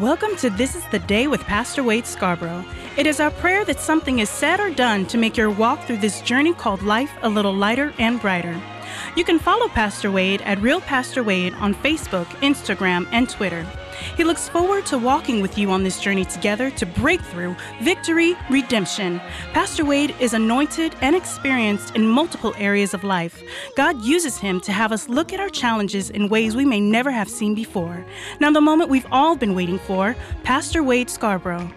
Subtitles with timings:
[0.00, 2.64] Welcome to This is the Day with Pastor Wade Scarborough.
[2.96, 5.96] It is our prayer that something is said or done to make your walk through
[5.96, 8.56] this journey called life a little lighter and brighter.
[9.16, 13.66] You can follow Pastor Wade at Real Pastor Wade on Facebook, Instagram, and Twitter.
[14.16, 19.20] He looks forward to walking with you on this journey together to breakthrough, victory, redemption.
[19.52, 23.42] Pastor Wade is anointed and experienced in multiple areas of life.
[23.76, 27.10] God uses him to have us look at our challenges in ways we may never
[27.10, 28.04] have seen before.
[28.40, 31.70] Now, the moment we've all been waiting for Pastor Wade Scarborough.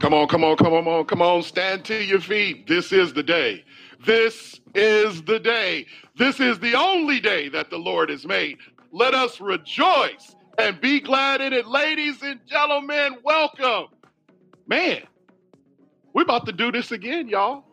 [0.00, 1.42] Come on, come on, come on, come on.
[1.42, 2.66] Stand to your feet.
[2.66, 3.64] This is the day.
[4.04, 5.86] This is the day.
[6.18, 8.58] This is the only day that the Lord has made.
[8.96, 11.66] Let us rejoice and be glad in it.
[11.66, 13.86] Ladies and gentlemen, welcome.
[14.68, 15.02] Man,
[16.12, 17.64] we're about to do this again, y'all.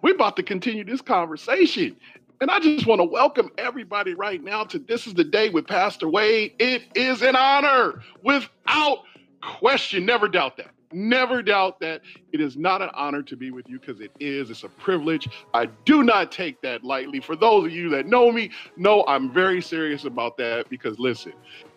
[0.00, 1.94] We're about to continue this conversation.
[2.40, 5.66] And I just want to welcome everybody right now to This is the Day with
[5.66, 6.54] Pastor Wade.
[6.58, 9.00] It is an honor without
[9.42, 10.06] question.
[10.06, 10.70] Never doubt that.
[10.92, 14.50] Never doubt that it is not an honor to be with you because it is.
[14.50, 15.28] It's a privilege.
[15.52, 17.20] I do not take that lightly.
[17.20, 21.32] For those of you that know me, know I'm very serious about that because listen,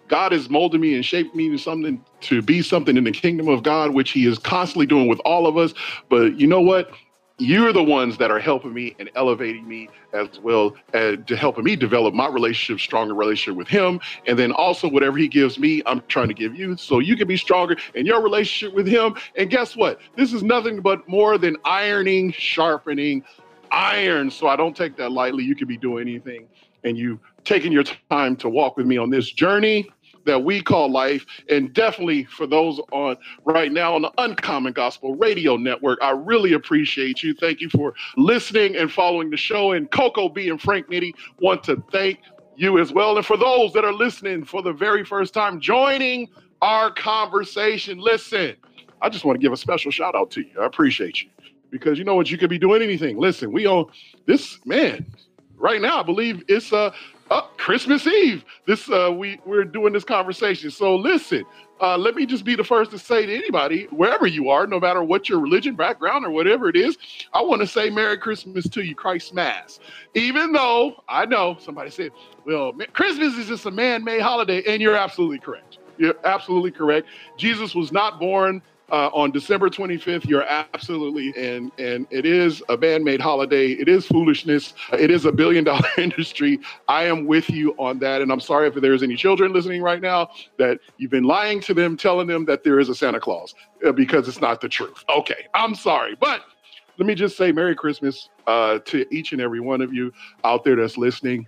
[0.07, 3.47] God is molding me and shaping me to something to be something in the kingdom
[3.47, 5.73] of God, which He is constantly doing with all of us.
[6.09, 6.91] But you know what?
[7.39, 11.75] You're the ones that are helping me and elevating me as well to helping me
[11.75, 13.99] develop my relationship, stronger relationship with him.
[14.27, 17.27] And then also whatever he gives me, I'm trying to give you so you can
[17.27, 19.15] be stronger in your relationship with him.
[19.35, 19.99] And guess what?
[20.15, 23.23] This is nothing but more than ironing, sharpening
[23.71, 24.29] iron.
[24.29, 25.43] So I don't take that lightly.
[25.43, 26.47] You could be doing anything
[26.83, 29.89] and you taking your time to walk with me on this journey
[30.29, 31.25] that we call life.
[31.49, 36.53] And definitely for those on right now on the Uncommon Gospel Radio Network, I really
[36.53, 37.33] appreciate you.
[37.33, 39.71] Thank you for listening and following the show.
[39.71, 42.19] And Coco B and Frank Nitty want to thank
[42.55, 43.17] you as well.
[43.17, 46.27] And for those that are listening for the very first time, joining
[46.61, 48.55] our conversation, listen,
[49.01, 50.61] I just want to give a special shout out to you.
[50.61, 51.29] I appreciate you
[51.71, 52.29] because you know what?
[52.29, 53.17] You could be doing anything.
[53.17, 53.85] Listen, we own
[54.27, 55.07] this man
[55.57, 56.01] right now.
[56.01, 56.91] I believe it's uh
[57.29, 58.43] oh, Christmas Eve.
[58.65, 60.71] This uh, we we're doing this conversation.
[60.71, 61.45] So listen,
[61.81, 64.79] uh, let me just be the first to say to anybody, wherever you are, no
[64.79, 66.97] matter what your religion, background, or whatever it is,
[67.33, 69.79] I want to say Merry Christmas to you, Christ Mass.
[70.13, 72.11] Even though I know somebody said,
[72.45, 75.77] well, Christmas is just a man-made holiday, and you're absolutely correct.
[75.97, 77.07] You're absolutely correct.
[77.37, 78.61] Jesus was not born
[78.91, 80.27] uh, on December 25th.
[80.27, 83.71] You're absolutely and and it is a man-made holiday.
[83.71, 84.73] It is foolishness.
[84.93, 86.59] It is a billion-dollar industry.
[86.87, 90.01] I am with you on that, and I'm sorry if there's any children listening right
[90.01, 93.55] now that you've been lying to them, telling them that there is a Santa Claus
[93.85, 95.03] uh, because it's not the truth.
[95.09, 96.41] Okay, I'm sorry, but
[96.97, 100.11] let me just say Merry Christmas uh, to each and every one of you
[100.43, 101.47] out there that's listening.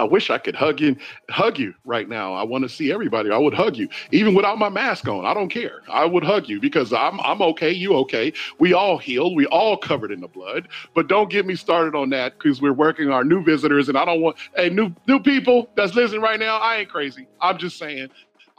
[0.00, 0.96] I wish I could hug you,
[1.28, 2.32] hug you right now.
[2.32, 3.30] I want to see everybody.
[3.30, 5.26] I would hug you, even without my mask on.
[5.26, 5.82] I don't care.
[5.90, 7.70] I would hug you because I'm I'm okay.
[7.70, 8.32] You okay?
[8.58, 9.36] We all healed.
[9.36, 10.68] We all covered in the blood.
[10.94, 14.06] But don't get me started on that because we're working our new visitors, and I
[14.06, 16.56] don't want hey new new people that's listening right now.
[16.58, 17.28] I ain't crazy.
[17.42, 18.08] I'm just saying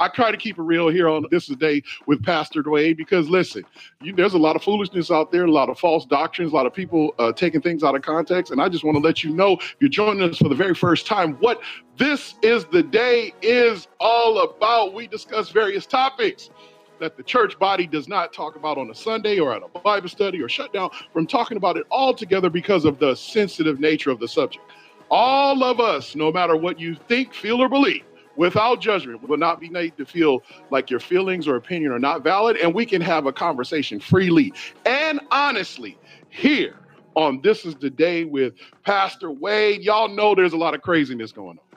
[0.02, 3.64] I try to keep it real here on this day with Pastor Dwayne because listen,
[4.02, 6.66] you, there's a lot of foolishness out there, a lot of false doctrines, a lot
[6.66, 8.52] of people uh, taking things out of context.
[8.52, 10.74] And I just want to let you know, if you're joining us for the very
[10.74, 11.62] first time, what
[11.98, 14.96] this is the day is all about.
[14.96, 16.50] We discuss various topics
[17.00, 20.10] that the church body does not talk about on a Sunday or at a Bible
[20.10, 24.20] study or shut down from talking about it altogether because of the sensitive nature of
[24.20, 24.66] the subject.
[25.12, 28.04] All of us, no matter what you think, feel, or believe,
[28.36, 32.24] without judgment will not be made to feel like your feelings or opinion are not
[32.24, 34.54] valid and we can have a conversation freely
[34.86, 35.98] and honestly
[36.30, 36.76] here
[37.16, 38.54] on this is the day with
[38.84, 39.82] pastor wade.
[39.82, 41.71] Y'all know there's a lot of craziness going on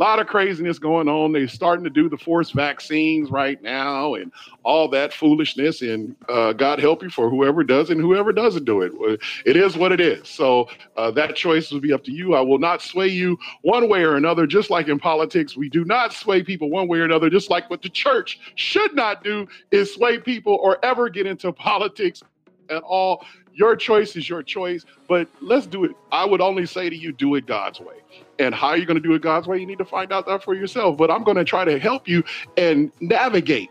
[0.00, 1.30] lot of craziness going on.
[1.30, 5.82] They're starting to do the forced vaccines right now and all that foolishness.
[5.82, 9.20] And uh, God help you for whoever does and whoever doesn't do it.
[9.44, 10.26] It is what it is.
[10.26, 12.34] So uh, that choice will be up to you.
[12.34, 15.54] I will not sway you one way or another, just like in politics.
[15.54, 18.94] We do not sway people one way or another, just like what the church should
[18.94, 22.22] not do is sway people or ever get into politics
[22.70, 23.26] at all.
[23.52, 25.90] Your choice is your choice, but let's do it.
[26.10, 27.96] I would only say to you, do it God's way.
[28.40, 30.42] And how you're going to do it God's way, you need to find out that
[30.42, 30.96] for yourself.
[30.96, 32.24] But I'm going to try to help you
[32.56, 33.70] and navigate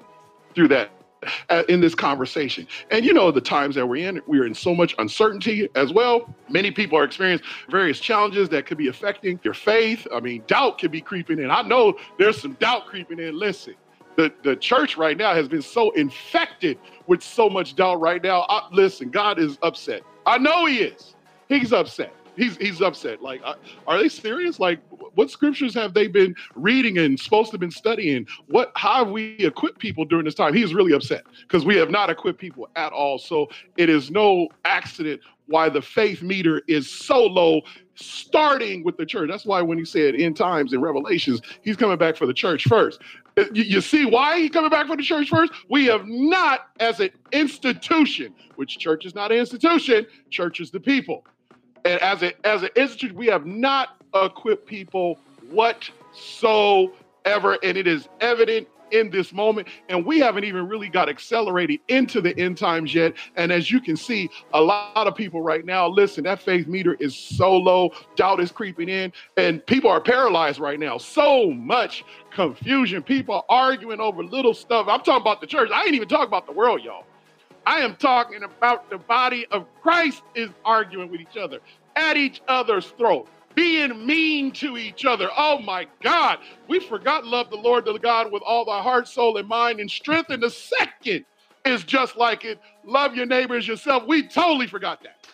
[0.53, 0.91] through that
[1.49, 2.67] uh, in this conversation.
[2.91, 6.33] And you know, the times that we're in, we're in so much uncertainty as well.
[6.49, 10.07] Many people are experiencing various challenges that could be affecting your faith.
[10.13, 11.49] I mean, doubt could be creeping in.
[11.49, 13.37] I know there's some doubt creeping in.
[13.37, 13.75] Listen,
[14.17, 16.77] the, the church right now has been so infected
[17.07, 18.45] with so much doubt right now.
[18.49, 20.03] I, listen, God is upset.
[20.25, 21.15] I know He is.
[21.47, 23.21] He's upset He's he's upset.
[23.21, 23.55] Like, uh,
[23.85, 24.59] are they serious?
[24.59, 24.79] Like,
[25.15, 28.25] what scriptures have they been reading and supposed to been studying?
[28.47, 30.53] What how have we equipped people during this time?
[30.53, 33.17] He's really upset because we have not equipped people at all.
[33.17, 37.61] So it is no accident why the faith meter is so low,
[37.95, 39.29] starting with the church.
[39.29, 42.65] That's why when he said end times in Revelations, he's coming back for the church
[42.65, 43.01] first.
[43.35, 45.51] Uh, you, you see why he's coming back for the church first?
[45.69, 50.79] We have not, as an institution, which church is not an institution, church is the
[50.79, 51.25] people
[51.85, 55.19] and as a as an institute, we have not equipped people
[55.51, 56.93] whatsoever,
[57.63, 59.67] and it is evident in this moment.
[59.87, 63.13] And we haven't even really got accelerated into the end times yet.
[63.35, 66.95] And as you can see, a lot of people right now, listen, that faith meter
[66.95, 70.97] is so low, doubt is creeping in, and people are paralyzed right now.
[70.97, 73.03] So much confusion.
[73.03, 74.87] People arguing over little stuff.
[74.87, 75.69] I'm talking about the church.
[75.73, 77.05] I ain't even talking about the world, y'all.
[77.69, 81.59] I am talking about the body of Christ is arguing with each other,
[81.95, 85.29] at each other's throat, being mean to each other.
[85.37, 86.39] Oh my God.
[86.67, 89.91] We forgot love the Lord the God with all thy heart, soul, and mind and
[89.91, 90.31] strength.
[90.31, 91.25] And the second
[91.63, 92.59] is just like it.
[92.85, 94.03] Love your neighbors yourself.
[94.07, 95.27] We totally forgot that.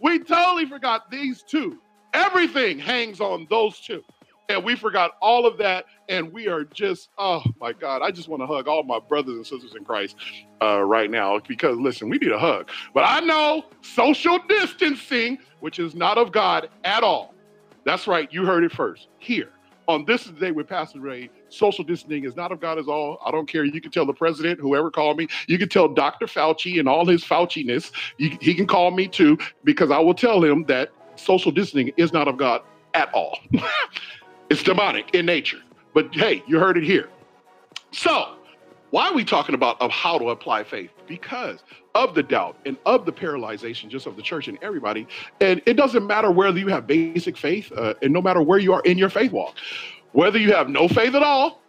[0.00, 1.78] We totally forgot these two.
[2.14, 4.04] Everything hangs on those two.
[4.50, 5.86] And we forgot all of that.
[6.08, 9.36] And we are just, oh my God, I just want to hug all my brothers
[9.36, 10.16] and sisters in Christ
[10.60, 12.68] uh, right now because, listen, we need a hug.
[12.92, 17.32] But I know social distancing, which is not of God at all.
[17.84, 18.30] That's right.
[18.32, 19.50] You heard it first here
[19.86, 21.30] on this day with Pastor Ray.
[21.48, 23.20] Social distancing is not of God at all.
[23.24, 23.64] I don't care.
[23.64, 25.28] You can tell the president, whoever called me.
[25.46, 26.26] You can tell Dr.
[26.26, 27.92] Fauci and all his Fauciness.
[28.18, 32.12] You, he can call me too because I will tell him that social distancing is
[32.12, 32.62] not of God
[32.94, 33.38] at all.
[34.50, 35.60] It's demonic in nature.
[35.94, 37.08] But hey, you heard it here.
[37.92, 38.34] So,
[38.90, 40.90] why are we talking about of how to apply faith?
[41.06, 41.62] Because
[41.94, 45.06] of the doubt and of the paralyzation just of the church and everybody.
[45.40, 48.72] And it doesn't matter whether you have basic faith uh, and no matter where you
[48.72, 49.54] are in your faith walk,
[50.12, 51.60] whether you have no faith at all,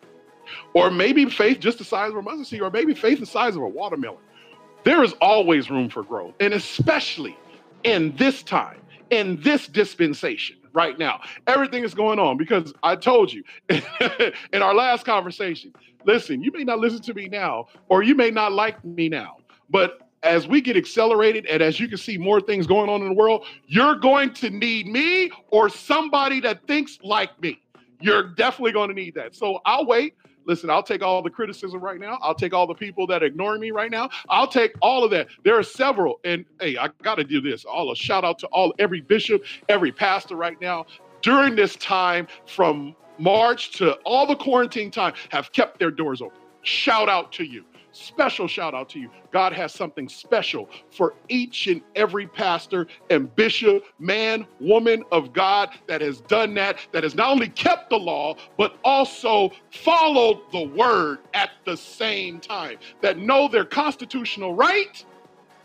[0.73, 3.55] or maybe faith just the size of a mustard seed, or maybe faith the size
[3.55, 4.17] of a watermelon.
[4.83, 7.37] There is always room for growth, and especially
[7.83, 8.81] in this time,
[9.11, 11.21] in this dispensation right now.
[11.47, 15.73] Everything is going on because I told you in our last conversation
[16.05, 19.37] listen, you may not listen to me now, or you may not like me now,
[19.69, 23.09] but as we get accelerated and as you can see more things going on in
[23.09, 27.59] the world, you're going to need me or somebody that thinks like me.
[27.99, 29.35] You're definitely going to need that.
[29.35, 30.15] So I'll wait.
[30.45, 32.17] Listen, I'll take all the criticism right now.
[32.21, 34.09] I'll take all the people that ignore me right now.
[34.29, 35.27] I'll take all of that.
[35.43, 37.65] There are several, and hey, I got to do this.
[37.65, 40.85] All a shout out to all every bishop, every pastor right now
[41.21, 46.37] during this time from March to all the quarantine time have kept their doors open.
[46.63, 47.63] Shout out to you.
[47.93, 49.09] Special shout out to you.
[49.31, 55.69] God has something special for each and every pastor and bishop, man, woman of God
[55.87, 60.67] that has done that, that has not only kept the law, but also followed the
[60.69, 65.05] word at the same time, that know their constitutional right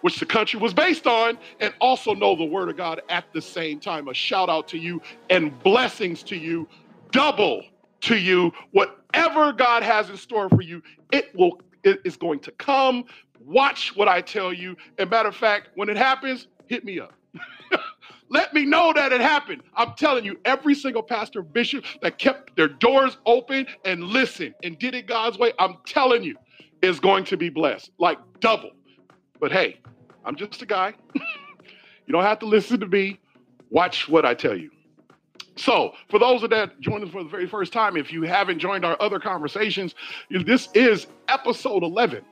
[0.03, 3.43] which the country was based on, and also know the word of God at the
[3.43, 4.09] same time.
[4.09, 6.69] A shout out to you and blessings to you,
[7.11, 7.63] double
[8.03, 8.53] to you.
[8.73, 10.83] Whatever God has in store for you,
[11.13, 13.05] it will it is going to come.
[13.41, 14.77] Watch what I tell you.
[14.99, 17.13] And matter of fact, when it happens, hit me up.
[18.29, 19.63] Let me know that it happened.
[19.77, 24.77] I'm telling you, every single pastor, bishop that kept their doors open and listened and
[24.79, 26.37] did it God's way, I'm telling you,
[26.83, 28.71] is going to be blessed, like double.
[29.39, 29.79] But hey,
[30.25, 30.95] I'm just a guy.
[31.15, 33.21] you don't have to listen to me.
[33.71, 34.71] Watch what I tell you.
[35.57, 38.59] So, for those of that joined us for the very first time, if you haven't
[38.59, 39.95] joined our other conversations,
[40.31, 42.23] this is episode 11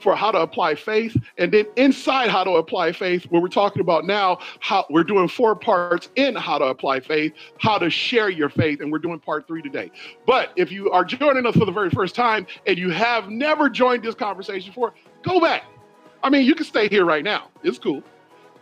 [0.00, 1.16] for how to apply faith.
[1.38, 5.28] And then inside how to apply faith, where we're talking about now, how we're doing
[5.28, 9.18] four parts in how to apply faith, how to share your faith, and we're doing
[9.18, 9.90] part three today.
[10.26, 13.68] But if you are joining us for the very first time and you have never
[13.68, 14.92] joined this conversation before,
[15.22, 15.64] go back.
[16.22, 17.50] I mean, you can stay here right now.
[17.62, 18.02] It's cool.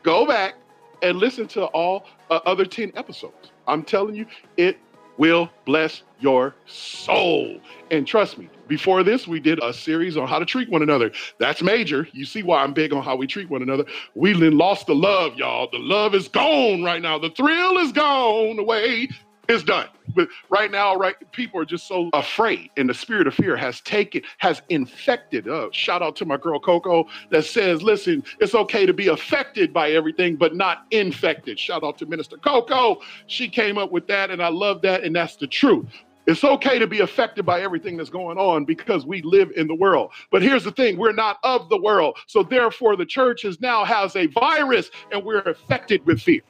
[0.02, 0.54] Go back
[1.02, 3.52] and listen to all uh, other 10 episodes.
[3.70, 4.78] I'm telling you, it
[5.16, 7.60] will bless your soul.
[7.90, 11.12] And trust me, before this, we did a series on how to treat one another.
[11.38, 12.08] That's major.
[12.12, 13.84] You see why I'm big on how we treat one another.
[14.14, 15.68] We lost the love, y'all.
[15.70, 17.18] The love is gone right now.
[17.18, 19.08] The thrill is gone away
[19.50, 19.88] it's done.
[20.14, 23.80] But right now, right, people are just so afraid, and the spirit of fear has
[23.80, 25.48] taken, has infected.
[25.48, 29.72] Uh, shout out to my girl Coco that says, "Listen, it's okay to be affected
[29.72, 33.00] by everything, but not infected." Shout out to Minister Coco.
[33.26, 35.86] She came up with that, and I love that, and that's the truth.
[36.26, 39.74] It's okay to be affected by everything that's going on because we live in the
[39.74, 40.12] world.
[40.30, 42.18] But here's the thing we're not of the world.
[42.26, 46.42] So therefore, the church is now has a virus and we're affected with fear.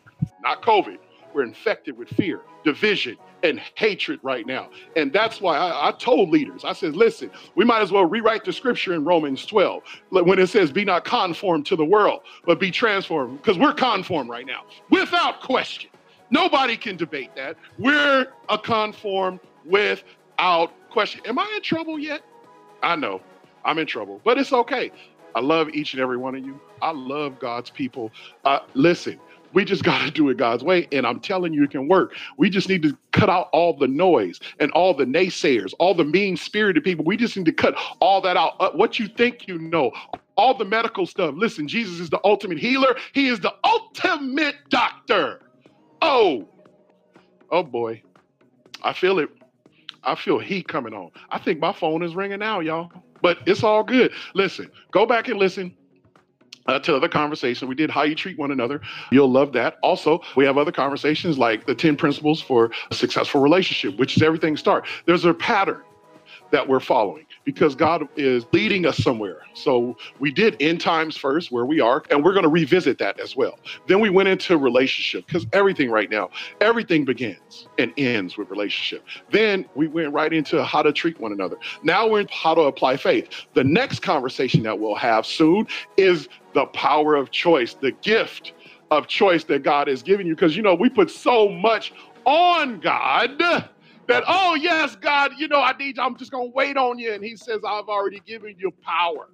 [0.43, 0.99] not COVID.
[1.35, 4.69] We're infected with fear, division, and hatred right now.
[4.97, 8.45] And that's why I, I, told leaders, I said, listen, we might as well rewrite
[8.45, 12.61] the scripture in Romans 12 when it says, be not conformed to the world, but
[12.61, 15.91] be transformed, because we're conformed right now, without question.
[16.31, 17.57] Nobody can debate that.
[17.79, 21.23] We're a conformed without question.
[21.27, 22.23] Am I in trouble yet?
[22.83, 23.21] I know
[23.65, 24.93] I'm in trouble, but it's okay.
[25.35, 26.61] I love each and every one of you.
[26.83, 28.11] I love God's people.
[28.45, 29.21] Uh, listen,
[29.53, 30.89] we just got to do it God's way.
[30.93, 32.15] And I'm telling you, it can work.
[32.37, 36.05] We just need to cut out all the noise and all the naysayers, all the
[36.05, 37.05] mean spirited people.
[37.05, 38.55] We just need to cut all that out.
[38.61, 39.93] Uh, what you think you know,
[40.37, 41.35] all the medical stuff.
[41.37, 45.41] Listen, Jesus is the ultimate healer, He is the ultimate doctor.
[46.03, 46.49] Oh,
[47.51, 48.03] oh boy.
[48.83, 49.29] I feel it.
[50.03, 51.11] I feel heat coming on.
[51.31, 52.91] I think my phone is ringing now, y'all.
[53.21, 54.13] But it's all good.
[54.33, 55.77] Listen, go back and listen
[56.71, 57.69] uh, to other conversations.
[57.69, 58.81] We did how you treat one another.
[59.11, 59.79] You'll love that.
[59.83, 64.23] Also, we have other conversations like the 10 principles for a successful relationship, which is
[64.23, 64.87] everything start.
[65.07, 65.83] There's a pattern
[66.53, 69.39] that we're following because God is leading us somewhere.
[69.55, 73.19] So we did end times first, where we are, and we're going to revisit that
[73.19, 73.59] as well.
[73.87, 76.31] Then we went into relationship because everything right now,
[76.61, 79.05] everything begins and ends with relationship.
[79.31, 81.57] Then we went right into how to treat one another.
[81.83, 83.29] Now we're in how to apply faith.
[83.55, 85.67] The next conversation that we'll have soon
[85.97, 88.53] is the power of choice, the gift
[88.91, 90.35] of choice that God has given you.
[90.35, 91.93] Because, you know, we put so much
[92.25, 93.39] on God
[94.11, 96.03] that, oh, yes, God, you know, I need you.
[96.03, 97.13] I'm just going to wait on you.
[97.13, 99.29] And he says, I've already given you power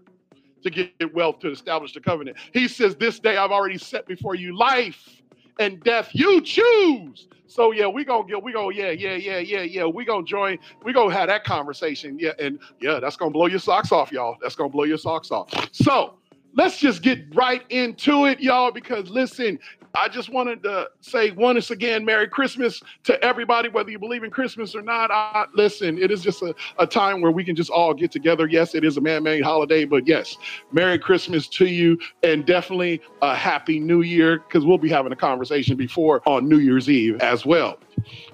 [0.62, 2.37] to get wealth to establish the covenant.
[2.52, 5.23] He says, This day I've already set before you life
[5.59, 6.11] and death.
[6.12, 7.28] You choose.
[7.47, 10.59] So yeah, we gonna get we gonna yeah yeah yeah yeah yeah we gonna join
[10.83, 14.37] we gonna have that conversation yeah and yeah that's gonna blow your socks off y'all
[14.42, 15.49] that's gonna blow your socks off.
[15.73, 16.18] So
[16.56, 19.58] let's just get right into it, y'all, because listen,
[19.94, 24.30] I just wanted to say once again, Merry Christmas to everybody, whether you believe in
[24.30, 25.10] Christmas or not.
[25.10, 28.46] I, listen, it is just a, a time where we can just all get together.
[28.46, 30.36] Yes, it is a man made holiday, but yes,
[30.72, 35.16] Merry Christmas to you and definitely a Happy New Year because we'll be having a
[35.16, 37.78] conversation before on New Year's Eve as well.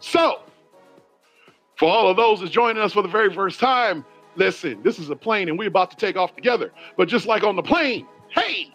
[0.00, 0.40] So,
[1.76, 4.04] for all of those that's joining us for the very first time,
[4.36, 6.72] listen, this is a plane and we're about to take off together.
[6.96, 8.72] But just like on the plane, hey,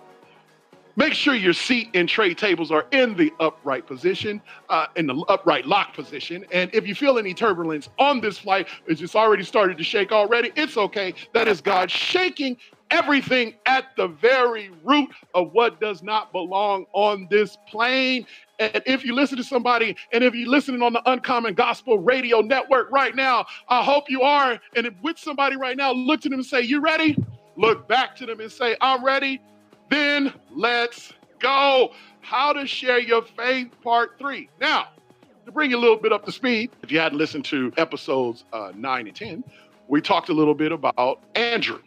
[0.95, 5.15] make sure your seat and tray tables are in the upright position, uh, in the
[5.29, 6.45] upright lock position.
[6.51, 10.11] And if you feel any turbulence on this flight, it's just already started to shake
[10.11, 11.13] already, it's okay.
[11.33, 12.57] That is God shaking
[12.89, 18.25] everything at the very root of what does not belong on this plane.
[18.59, 22.41] And if you listen to somebody, and if you're listening on the Uncommon Gospel Radio
[22.41, 24.59] Network right now, I hope you are.
[24.75, 27.15] And if with somebody right now, look to them and say, You ready?
[27.55, 29.41] Look back to them and say, I'm ready.
[29.89, 31.93] Then let's go.
[32.21, 34.49] How to share your faith, part three.
[34.59, 34.89] Now,
[35.45, 38.43] to bring you a little bit up to speed, if you hadn't listened to episodes
[38.53, 39.43] uh, nine and 10,
[39.87, 41.79] we talked a little bit about Andrew.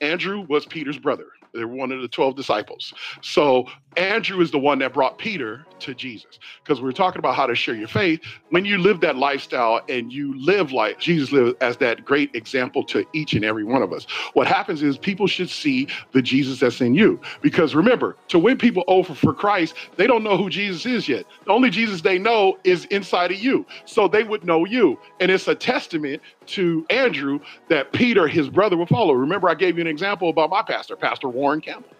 [0.00, 1.26] Andrew was Peter's brother.
[1.56, 2.92] They were one of the 12 disciples.
[3.22, 7.34] So Andrew is the one that brought Peter to Jesus because we are talking about
[7.34, 8.20] how to share your faith.
[8.50, 12.84] When you live that lifestyle and you live like Jesus lived as that great example
[12.84, 16.60] to each and every one of us, what happens is people should see the Jesus
[16.60, 17.20] that's in you.
[17.40, 21.24] Because remember, to win people over for Christ, they don't know who Jesus is yet.
[21.46, 23.66] The only Jesus they know is inside of you.
[23.86, 24.98] So they would know you.
[25.20, 29.14] And it's a testament to Andrew that Peter, his brother, will follow.
[29.14, 31.90] Remember, I gave you an example about my pastor, Pastor Warren Campbell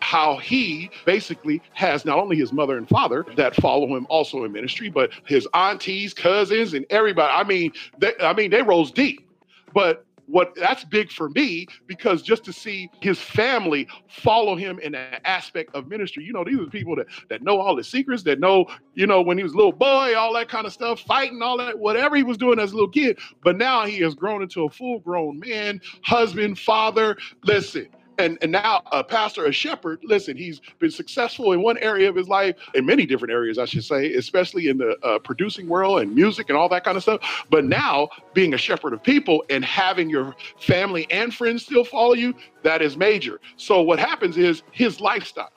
[0.00, 4.52] how he basically has not only his mother and father that follow him also in
[4.52, 7.32] ministry, but his aunties, cousins, and everybody.
[7.32, 9.28] I mean, they, I mean, they rose deep.
[9.72, 14.94] But what that's big for me because just to see his family follow him in
[14.94, 18.22] an aspect of ministry, you know, these are people that that know all the secrets,
[18.22, 21.00] that know, you know, when he was a little boy, all that kind of stuff,
[21.00, 23.18] fighting, all that, whatever he was doing as a little kid.
[23.42, 27.16] But now he has grown into a full grown man, husband, father.
[27.44, 27.88] Listen,
[28.20, 32.14] and, and now a pastor, a shepherd, listen, he's been successful in one area of
[32.14, 36.00] his life, in many different areas, I should say, especially in the uh, producing world
[36.00, 37.20] and music and all that kind of stuff.
[37.50, 42.14] But now being a shepherd of people and having your family and friends still follow
[42.14, 43.40] you, that is major.
[43.56, 45.50] So what happens is his lifestyle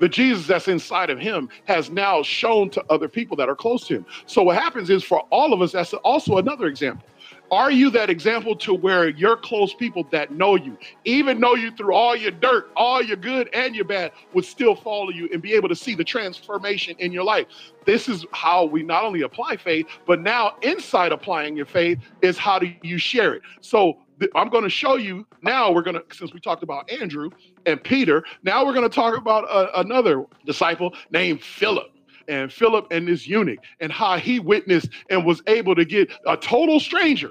[0.00, 3.86] the Jesus that's inside of him has now shown to other people that are close
[3.86, 4.06] to him.
[4.26, 7.06] So what happens is for all of us, that's also another example.
[7.54, 11.70] Are you that example to where your close people that know you, even know you
[11.70, 15.40] through all your dirt, all your good and your bad, would still follow you and
[15.40, 17.46] be able to see the transformation in your life?
[17.86, 22.36] This is how we not only apply faith, but now inside applying your faith is
[22.36, 23.42] how do you share it?
[23.60, 23.98] So
[24.34, 25.70] I'm going to show you now.
[25.70, 27.30] We're going to, since we talked about Andrew
[27.66, 31.86] and Peter, now we're going to talk about a, uh, another disciple named Philip.
[32.26, 36.36] and Philip and this eunuch and how he witnessed and was able to get a
[36.36, 37.30] total stranger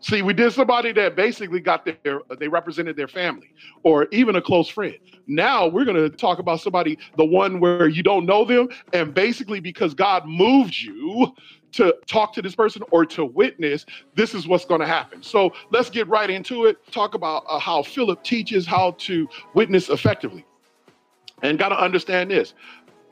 [0.00, 3.50] See, we did somebody that basically got their, they represented their family
[3.82, 4.96] or even a close friend.
[5.26, 8.68] Now we're going to talk about somebody, the one where you don't know them.
[8.94, 11.34] And basically, because God moved you
[11.72, 15.22] to talk to this person or to witness, this is what's going to happen.
[15.22, 16.78] So let's get right into it.
[16.90, 20.46] Talk about uh, how Philip teaches how to witness effectively.
[21.42, 22.54] And got to understand this.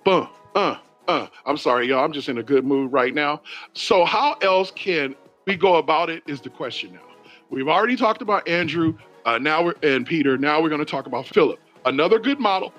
[0.04, 0.76] Boom, uh,
[1.07, 2.04] uh, I'm sorry, y'all.
[2.04, 3.42] I'm just in a good mood right now.
[3.73, 5.14] So, how else can
[5.49, 7.00] we go about it is the question now.
[7.49, 10.37] We've already talked about Andrew, uh, now we're and Peter.
[10.37, 11.59] Now we're going to talk about Philip.
[11.87, 12.73] Another good model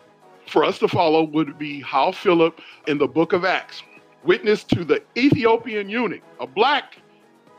[0.45, 3.81] for us to follow would be how Philip in the book of Acts
[4.23, 6.97] witnessed to the Ethiopian eunuch, a black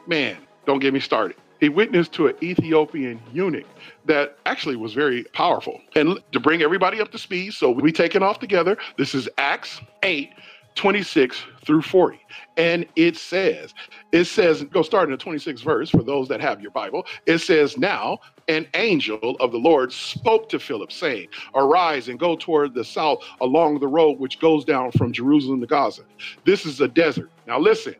[0.06, 0.36] man.
[0.64, 1.36] Don't get me started.
[1.58, 3.66] He witnessed to an Ethiopian eunuch
[4.06, 5.80] that actually was very powerful.
[5.94, 8.78] And to bring everybody up to speed, so we take it off together.
[8.96, 10.30] This is Acts 8,
[10.74, 12.20] 26 through 40.
[12.56, 13.74] And it says,
[14.12, 17.06] it says, go start in the 26th verse for those that have your Bible.
[17.26, 22.36] It says, Now an angel of the Lord spoke to Philip, saying, Arise and go
[22.36, 26.02] toward the south along the road which goes down from Jerusalem to Gaza.
[26.44, 27.30] This is a desert.
[27.46, 27.94] Now listen,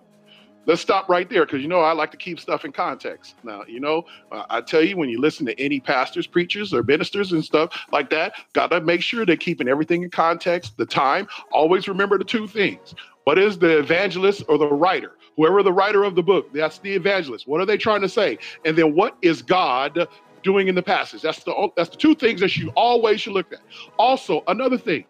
[0.67, 3.37] let's stop right there because you know I like to keep stuff in context.
[3.43, 6.83] Now, you know, uh, I tell you when you listen to any pastors, preachers, or
[6.83, 10.87] ministers and stuff like that, got to make sure they're keeping everything in context, the
[10.87, 11.27] time.
[11.53, 12.95] Always remember the two things.
[13.25, 15.13] What is the evangelist or the writer?
[15.37, 17.47] Whoever the writer of the book, that's the evangelist.
[17.47, 18.39] What are they trying to say?
[18.65, 20.07] And then what is God
[20.43, 21.23] doing in the passage?
[21.23, 23.61] That's the that's the two things that you always should look at.
[23.99, 25.05] Also, another thing,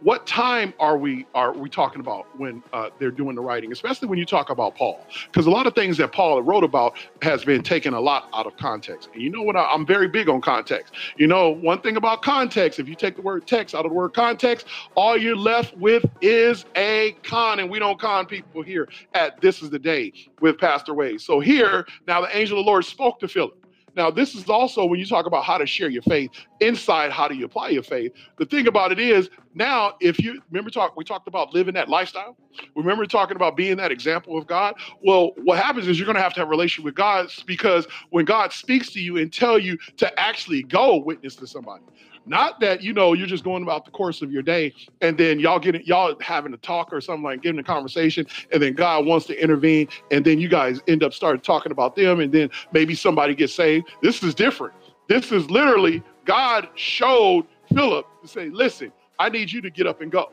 [0.00, 4.08] what time are we are we talking about when uh, they're doing the writing especially
[4.08, 5.04] when you talk about paul?
[5.26, 8.46] Because a lot of things that paul wrote about has been taken a lot out
[8.46, 9.08] of context.
[9.12, 9.56] And you know what?
[9.56, 10.94] I, i'm very big on context.
[11.16, 13.96] You know one thing about context if you take the word text out of the
[13.96, 18.88] word context all you're left with is a con and we don't con people here
[19.14, 21.20] at this is the day with pastor wade.
[21.20, 23.54] So here now the angel of the lord spoke to philip
[23.96, 27.28] now, this is also when you talk about how to share your faith inside how
[27.28, 28.12] do you apply your faith.
[28.38, 31.88] The thing about it is now, if you remember, talk we talked about living that
[31.88, 32.36] lifestyle.
[32.76, 34.74] Remember talking about being that example of God.
[35.02, 37.86] Well, what happens is you're going to have to have a relationship with God because
[38.10, 41.84] when God speaks to you and tell you to actually go witness to somebody,
[42.28, 45.40] not that you know you're just going about the course of your day and then
[45.40, 49.06] y'all getting y'all having a talk or something like getting a conversation, and then God
[49.06, 52.50] wants to intervene, and then you guys end up starting talking about them, and then
[52.72, 53.88] maybe somebody gets saved.
[54.02, 54.74] This is different.
[55.08, 60.00] This is literally God showed Philip to say, "Listen, I need you to get up
[60.00, 60.30] and go."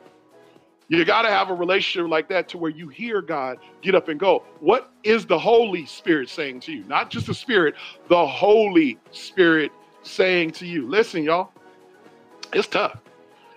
[0.88, 4.08] You got to have a relationship like that to where you hear God get up
[4.08, 4.44] and go.
[4.60, 6.84] What is the Holy Spirit saying to you?
[6.84, 7.74] Not just the Spirit,
[8.08, 10.86] the Holy Spirit saying to you.
[10.88, 11.50] Listen, y'all,
[12.52, 12.98] it's tough.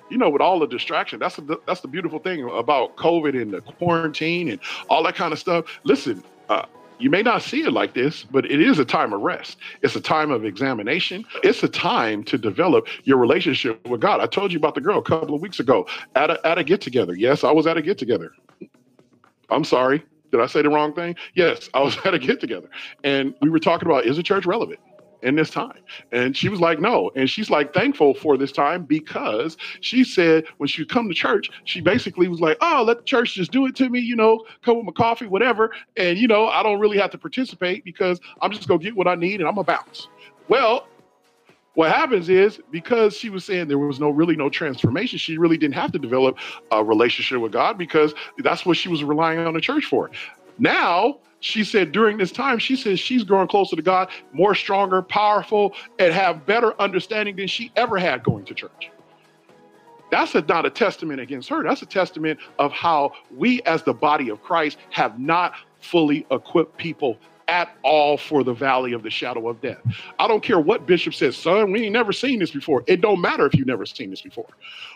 [0.10, 3.54] You know, with all the distraction, that's the that's the beautiful thing about COVID and
[3.54, 5.65] the quarantine and all that kind of stuff.
[5.84, 6.65] Listen, uh,
[6.99, 9.58] you may not see it like this, but it is a time of rest.
[9.82, 11.25] It's a time of examination.
[11.43, 14.19] It's a time to develop your relationship with God.
[14.19, 16.63] I told you about the girl a couple of weeks ago at a, at a
[16.63, 17.15] get together.
[17.15, 18.32] Yes, I was at a get together.
[19.49, 20.04] I'm sorry.
[20.32, 21.15] Did I say the wrong thing?
[21.36, 22.69] Yes, I was at a get together.
[23.04, 24.80] And we were talking about is the church relevant?
[25.21, 25.79] In this time?
[26.12, 27.12] And she was like, no.
[27.15, 31.49] And she's like thankful for this time because she said when she come to church,
[31.65, 34.43] she basically was like, oh, let the church just do it to me, you know,
[34.63, 35.71] come with my coffee, whatever.
[35.97, 38.95] And, you know, I don't really have to participate because I'm just going to get
[38.95, 40.08] what I need and I'm going to bounce.
[40.47, 40.88] Well,
[41.75, 45.58] what happens is because she was saying there was no really no transformation, she really
[45.58, 46.38] didn't have to develop
[46.71, 50.12] a relationship with God because that's what she was relying on the church for.
[50.58, 55.02] Now she said during this time, she says she's growing closer to God, more stronger,
[55.02, 58.91] powerful, and have better understanding than she ever had going to church.
[60.12, 61.63] That's a, not a testament against her.
[61.63, 66.78] That's a testament of how we, as the body of Christ, have not fully equipped
[66.78, 69.80] people at all for the valley of the shadow of death.
[70.19, 72.84] I don't care what bishop says, son, we ain't never seen this before.
[72.86, 74.47] It don't matter if you've never seen this before.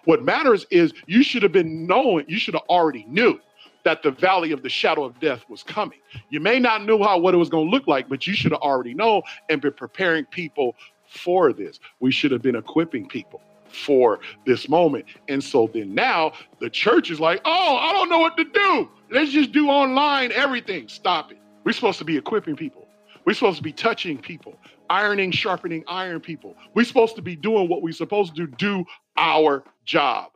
[0.06, 3.40] What matters is you should have been knowing, you should have already knew
[3.84, 6.00] that the valley of the shadow of death was coming.
[6.30, 8.52] You may not know how what it was going to look like, but you should
[8.52, 10.76] have already known and been preparing people
[11.08, 11.80] for this.
[12.00, 15.06] We should have been equipping people for this moment.
[15.28, 18.89] And so then now the church is like, oh, I don't know what to do.
[19.12, 20.88] Let's just do online everything.
[20.88, 21.38] Stop it.
[21.63, 22.88] We're supposed to be equipping people.
[23.26, 24.58] We're supposed to be touching people,
[24.89, 26.56] ironing, sharpening iron people.
[26.74, 30.32] We're supposed to be doing what we're supposed to do, do our job,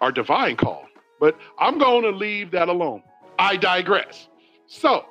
[0.00, 0.87] our divine call.
[1.20, 3.02] But I'm going to leave that alone.
[3.38, 4.28] I digress.
[4.66, 5.06] So,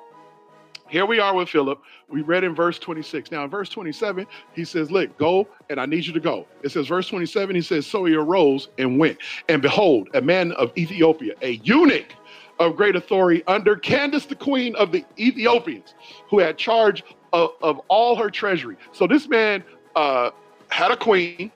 [0.88, 1.80] Here we are with Philip.
[2.08, 3.30] We read in verse 26.
[3.30, 6.46] Now, in verse 27, he says, Look, go, and I need you to go.
[6.62, 9.18] It says, verse 27, he says, So he arose and went.
[9.48, 12.14] And behold, a man of Ethiopia, a eunuch
[12.58, 15.94] of great authority under Candace, the queen of the Ethiopians,
[16.30, 18.76] who had charge of, of all her treasury.
[18.92, 19.64] So this man
[19.96, 20.30] uh,
[20.70, 21.52] had a queen.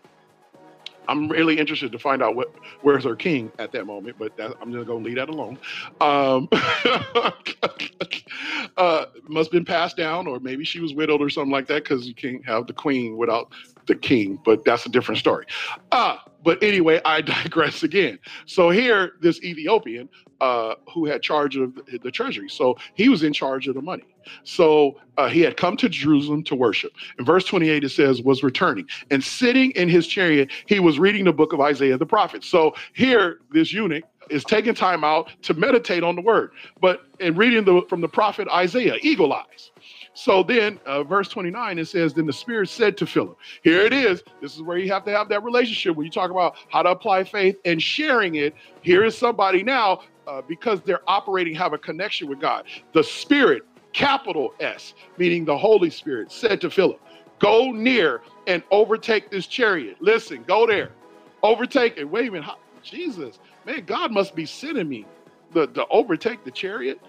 [1.09, 4.55] I'm really interested to find out what where's her king at that moment, but that,
[4.61, 5.59] I'm just gonna leave that alone.
[6.01, 6.49] Um,
[8.77, 12.07] uh, must been passed down, or maybe she was widowed or something like that, because
[12.07, 13.53] you can't have the queen without
[13.87, 14.39] the king.
[14.45, 15.47] But that's a different story.
[15.91, 18.19] Uh, but anyway, I digress again.
[18.47, 20.09] So here, this Ethiopian
[20.41, 22.49] uh, who had charge of the treasury.
[22.49, 24.03] So he was in charge of the money.
[24.43, 26.93] So uh, he had come to Jerusalem to worship.
[27.19, 31.25] In verse 28, it says, was returning and sitting in his chariot, he was reading
[31.25, 32.43] the book of Isaiah the prophet.
[32.43, 37.37] So here, this eunuch is taking time out to meditate on the word, but in
[37.37, 39.71] reading the, from the prophet Isaiah, eagle eyes.
[40.15, 43.93] So then, uh, verse 29, it says, Then the Spirit said to Philip, Here it
[43.93, 44.23] is.
[44.41, 46.91] This is where you have to have that relationship when you talk about how to
[46.91, 48.55] apply faith and sharing it.
[48.83, 52.65] Here is somebody now uh, because they're operating, have a connection with God.
[52.93, 57.01] The Spirit, capital S, meaning the Holy Spirit, said to Philip,
[57.39, 59.97] Go near and overtake this chariot.
[60.01, 60.93] Listen, go there,
[61.43, 62.05] overtake it.
[62.05, 65.07] Wait a minute, how, Jesus, man, God must be sending me
[65.53, 67.01] the, to overtake the chariot.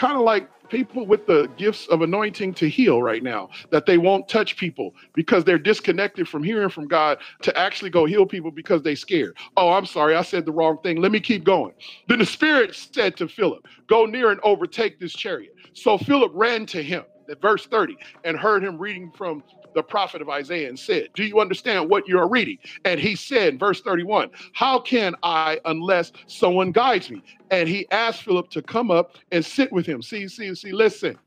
[0.00, 3.98] Kind of like people with the gifts of anointing to heal right now, that they
[3.98, 8.50] won't touch people because they're disconnected from hearing from God to actually go heal people
[8.50, 9.36] because they're scared.
[9.58, 11.02] Oh, I'm sorry, I said the wrong thing.
[11.02, 11.74] Let me keep going.
[12.08, 15.54] Then the Spirit said to Philip, Go near and overtake this chariot.
[15.74, 19.42] So Philip ran to him, at verse 30, and heard him reading from
[19.74, 22.58] the prophet of Isaiah and said, Do you understand what you're reading?
[22.84, 27.22] And he said, verse 31, How can I unless someone guides me?
[27.50, 30.02] And he asked Philip to come up and sit with him.
[30.02, 31.18] See, see, see, listen.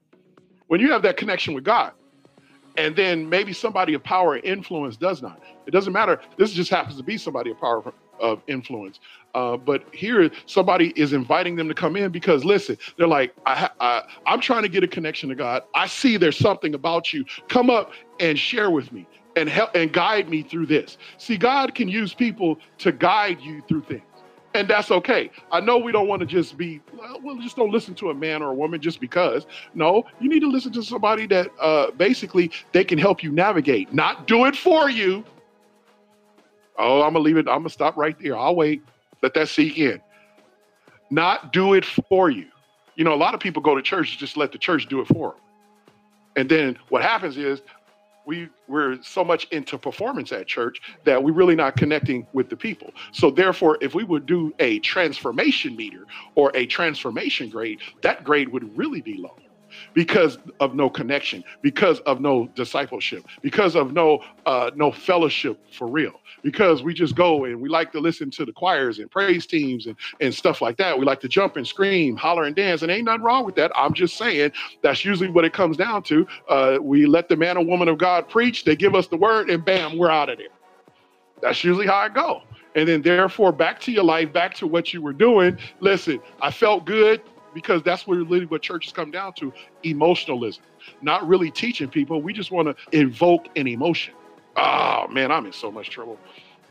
[0.68, 1.92] When you have that connection with God,
[2.78, 5.42] and then maybe somebody of power influence does not.
[5.68, 6.20] It doesn't matter.
[6.38, 9.00] This just happens to be somebody of power of influence.
[9.36, 13.70] Uh, but here, somebody is inviting them to come in because listen, they're like, I,
[13.80, 15.64] I, I'm trying to get a connection to God.
[15.74, 17.26] I see there's something about you.
[17.50, 20.98] Come up and share with me and help and guide me through this.
[21.18, 24.04] See, God can use people to guide you through things.
[24.56, 25.32] And that's okay.
[25.52, 26.80] I know we don't want to just be,
[27.24, 29.48] well, just don't listen to a man or a woman just because.
[29.74, 33.92] No, you need to listen to somebody that uh, basically they can help you navigate,
[33.94, 35.24] not do it for you.
[36.78, 37.48] Oh, I'm gonna leave it.
[37.48, 38.38] I'm gonna stop right there.
[38.38, 38.84] I'll wait.
[39.24, 40.02] Let that sink in.
[41.10, 42.48] Not do it for you.
[42.96, 45.08] You know, a lot of people go to church just let the church do it
[45.08, 45.40] for them.
[46.36, 47.62] And then what happens is
[48.26, 52.58] we we're so much into performance at church that we're really not connecting with the
[52.58, 52.92] people.
[53.12, 56.06] So therefore, if we would do a transformation meter
[56.36, 59.36] or a transformation grade, that grade would really be low
[59.94, 65.88] because of no connection, because of no discipleship, because of no uh, no fellowship for
[65.88, 66.14] real.
[66.42, 69.86] Because we just go and we like to listen to the choirs and praise teams
[69.86, 70.98] and, and stuff like that.
[70.98, 73.72] We like to jump and scream, holler and dance, and ain't nothing wrong with that.
[73.76, 76.28] I'm just saying that's usually what it comes down to.
[76.50, 79.50] Uh, we let the man or woman of God preach, they give us the word,
[79.50, 80.48] and bam, we're out of there.
[81.42, 82.44] That's usually how I go
[82.76, 85.58] and then therefore back to your life, back to what you were doing.
[85.80, 87.22] Listen, I felt good
[87.54, 90.64] because that's what really what churches come down to emotionalism,
[91.02, 92.22] not really teaching people.
[92.22, 94.14] We just want to invoke an emotion.
[94.56, 96.18] Oh man, I'm in so much trouble.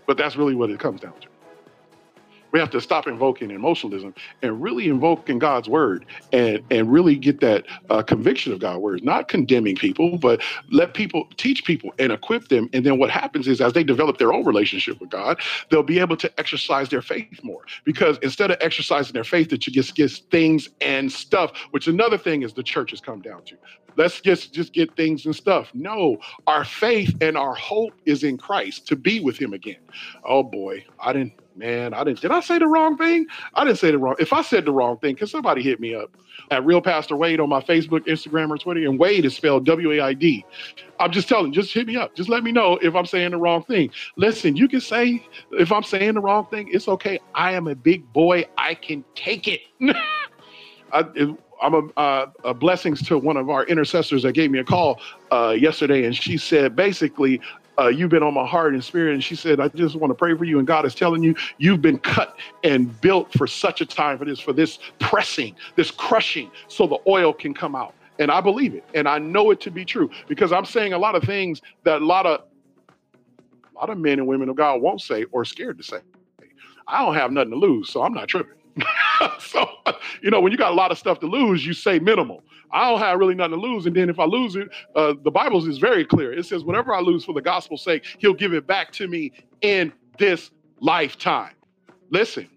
[0.07, 1.32] But that's really what it comes down to.
[2.53, 7.41] We have to stop invoking emotionalism and really invoking God's word and, and really get
[7.41, 12.12] that uh, conviction of God's word, not condemning people, but let people teach people and
[12.12, 12.69] equip them.
[12.73, 16.01] And then what happens is as they develop their own relationship with God, they'll be
[16.01, 17.62] able to exercise their faith more.
[17.85, 22.19] Because instead of exercising their faith, that you just get things and stuff, which another
[22.19, 23.57] thing is the church has come down to.
[23.97, 25.71] Let's just just get things and stuff.
[25.75, 29.79] No our faith and our hope is in christ to be with him again.
[30.25, 30.85] Oh boy.
[31.01, 32.21] I didn't man, I didn't.
[32.21, 33.27] Did I say the wrong thing?
[33.55, 34.17] I didn't say the wrong.
[34.19, 36.17] If I said the wrong thing, can somebody hit me up
[36.51, 38.81] at Real Pastor Wade on my Facebook, Instagram, or Twitter?
[38.81, 40.45] And Wade is spelled W A I D.
[40.99, 41.53] I'm just telling.
[41.53, 42.15] Just hit me up.
[42.15, 43.91] Just let me know if I'm saying the wrong thing.
[44.17, 46.69] Listen, you can say if I'm saying the wrong thing.
[46.73, 47.21] It's okay.
[47.35, 48.47] I am a big boy.
[48.57, 49.61] I can take it.
[50.93, 54.59] I, it I'm a, uh, a, blessings to one of our intercessors that gave me
[54.59, 57.41] a call uh, yesterday, and she said basically
[57.79, 59.15] uh, you've been on my heart and spirit.
[59.15, 60.59] And she said, I just want to pray for you.
[60.59, 64.25] And God is telling you, you've been cut and built for such a time for
[64.25, 67.95] this, for this pressing, this crushing, so the oil can come out.
[68.19, 68.85] And I believe it.
[68.95, 72.03] And I know it to be true because I'm saying a lot of things that
[72.03, 72.43] a lot of
[73.75, 75.99] a lot of men and women of God won't say or scared to say.
[76.87, 78.59] I don't have nothing to lose, so I'm not tripping.
[79.39, 79.67] so,
[80.23, 82.43] you know, when you got a lot of stuff to lose, you say minimal.
[82.73, 83.87] I don't have really nothing to lose.
[83.87, 86.33] And then if I lose it, uh, the Bible is very clear.
[86.33, 89.33] It says, whatever I lose for the gospel's sake, he'll give it back to me
[89.61, 91.55] in this lifetime.
[92.11, 92.49] Listen,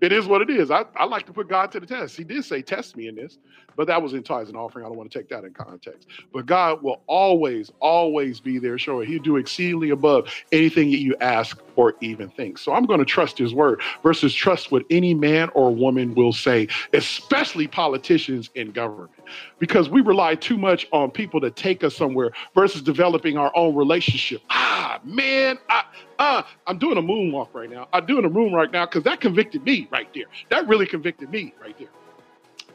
[0.00, 0.70] it is what it is.
[0.70, 2.16] I, I like to put God to the test.
[2.16, 3.38] He did say, test me in this,
[3.76, 4.84] but that was in tithes and offering.
[4.84, 6.08] I don't want to take that in context.
[6.32, 11.14] But God will always, always be there, showing He'll do exceedingly above anything that you
[11.20, 12.58] ask or even think.
[12.58, 16.32] So I'm going to trust His word versus trust what any man or woman will
[16.32, 19.10] say, especially politicians in government,
[19.58, 23.74] because we rely too much on people to take us somewhere versus developing our own
[23.74, 24.42] relationship.
[24.50, 25.84] Ah, man, I,
[26.18, 27.88] uh, I'm doing a moonwalk right now.
[27.92, 30.26] I'm doing a moon right now because that convicted me right there.
[30.50, 31.88] That really convicted me right there.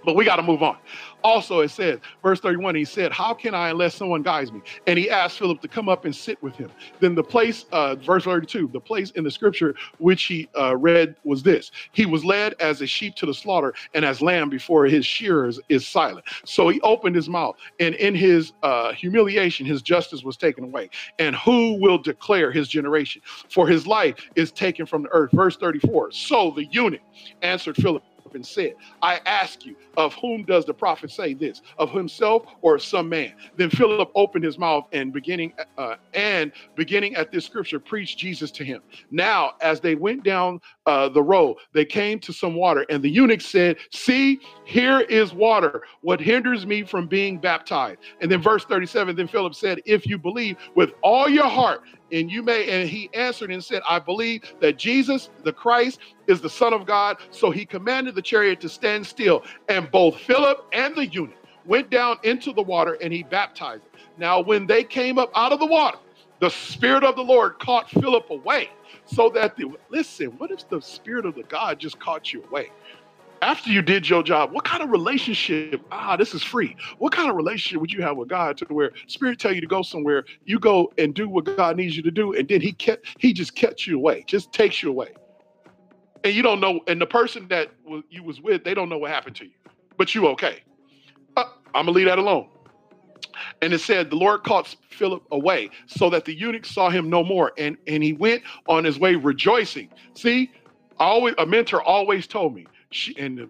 [0.08, 0.78] But we got to move on.
[1.22, 4.62] Also, it says, verse 31, he said, How can I unless someone guides me?
[4.88, 6.72] And he asked Philip to come up and sit with him.
[7.02, 11.18] Then the place, uh, verse 32, the place in the scripture which he uh, read
[11.26, 14.86] was this He was led as a sheep to the slaughter, and as lamb before
[14.86, 16.26] his shearers is silent.
[16.46, 20.90] So he opened his mouth, and in his uh, humiliation, his justice was taken away.
[21.20, 23.22] And who will declare his generation?
[23.50, 25.32] For his life is taken from the earth.
[25.34, 26.12] Verse 34.
[26.12, 27.02] So the eunuch
[27.42, 28.04] answered Philip
[28.36, 31.62] and said, I ask you, of whom does the prophet say this?
[31.78, 33.34] Of himself or of some man?
[33.56, 38.52] Then Philip opened his mouth and beginning uh, and beginning at this scripture preached Jesus
[38.52, 38.82] to him.
[39.12, 43.10] Now, as they went down uh, the road, they came to some water, and the
[43.10, 45.84] eunuch said, See, here is water.
[46.02, 48.00] What hinders me from being baptized?
[48.22, 52.32] And then verse 37, then Philip said, If you believe with all your heart, and
[52.32, 56.50] you may, and he answered and said, I believe that Jesus, the Christ, is the
[56.50, 57.18] Son of God.
[57.32, 59.44] So he commanded the chariot to stand still.
[59.70, 64.02] And both Philip and the eunuch went down into the water and he baptized them.
[64.18, 65.98] Now, when they came up out of the water,
[66.40, 68.70] the Spirit of the Lord caught Philip away.
[69.08, 72.72] So that the listen, what if the Spirit of the God just caught you away?
[73.42, 75.82] after you did your job, what kind of relationship?
[75.92, 76.76] Ah, this is free.
[76.98, 79.68] What kind of relationship would you have with God to where Spirit tell you to
[79.68, 82.72] go somewhere, you go and do what God needs you to do, and then He
[82.72, 85.10] kept He just catch you away, just takes you away,
[86.24, 87.72] and you don't know, and the person that
[88.10, 89.52] you was with, they don't know what happened to you,
[89.98, 90.64] but you okay.
[91.36, 92.50] Uh, I'm gonna leave that alone.
[93.62, 97.24] And it said the Lord caught Philip away, so that the eunuch saw him no
[97.24, 99.90] more, and and he went on his way rejoicing.
[100.14, 100.52] See,
[101.00, 103.50] always a mentor always told me she and a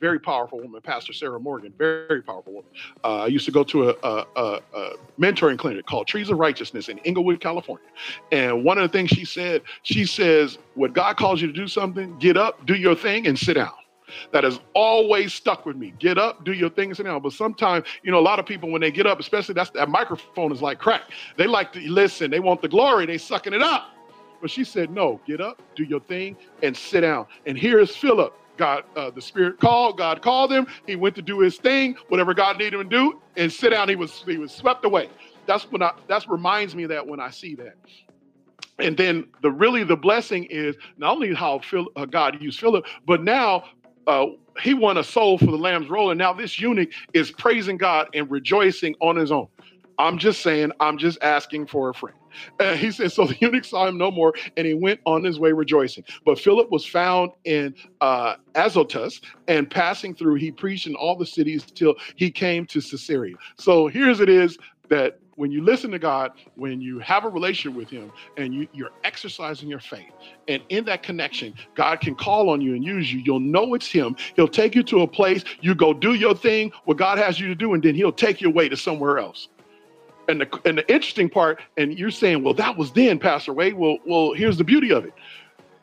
[0.00, 2.70] very powerful woman, Pastor Sarah Morgan, very, powerful woman.
[3.04, 6.38] Uh, I used to go to a, a, a, a, mentoring clinic called Trees of
[6.38, 7.86] Righteousness in Inglewood, California.
[8.32, 11.68] And one of the things she said, she says, when God calls you to do
[11.68, 13.72] something, get up, do your thing, and sit down.
[14.32, 15.94] That has always stuck with me.
[15.98, 17.22] Get up, do your thing, sit down.
[17.22, 19.88] But sometimes, you know, a lot of people when they get up, especially that's that
[19.88, 21.02] microphone is like crack.
[21.36, 22.30] They like to listen.
[22.30, 23.06] They want the glory.
[23.06, 23.90] They sucking it up.
[24.40, 27.26] But she said, no, get up, do your thing, and sit down.
[27.44, 29.96] And here is Philip God, uh, the Spirit called.
[29.96, 30.66] God called him.
[30.86, 33.88] He went to do his thing, whatever God needed him to do, and sit down.
[33.88, 35.08] He was he was swept away.
[35.46, 37.74] That's when I that reminds me of that when I see that.
[38.78, 42.84] And then the really the blessing is not only how Phil, uh, God used Philip,
[43.06, 43.64] but now
[44.10, 44.26] uh,
[44.60, 48.08] he won a soul for the Lamb's roll, and now this eunuch is praising God
[48.12, 49.46] and rejoicing on his own.
[49.98, 52.16] I'm just saying, I'm just asking for a friend.
[52.58, 55.38] Uh, he says, So the eunuch saw him no more, and he went on his
[55.38, 56.02] way rejoicing.
[56.24, 61.26] But Philip was found in uh, Azotus, and passing through, he preached in all the
[61.26, 63.36] cities till he came to Caesarea.
[63.58, 67.74] So here's it is that when you listen to God, when you have a relationship
[67.74, 70.12] with Him, and you, you're exercising your faith,
[70.48, 73.22] and in that connection, God can call on you and use you.
[73.24, 74.16] You'll know it's Him.
[74.36, 77.48] He'll take you to a place, you go do your thing, what God has you
[77.48, 79.48] to do, and then He'll take you away to somewhere else.
[80.28, 83.72] And the, and the interesting part, and you're saying, well, that was then, Pastor Wade.
[83.72, 85.14] Well, well, here's the beauty of it.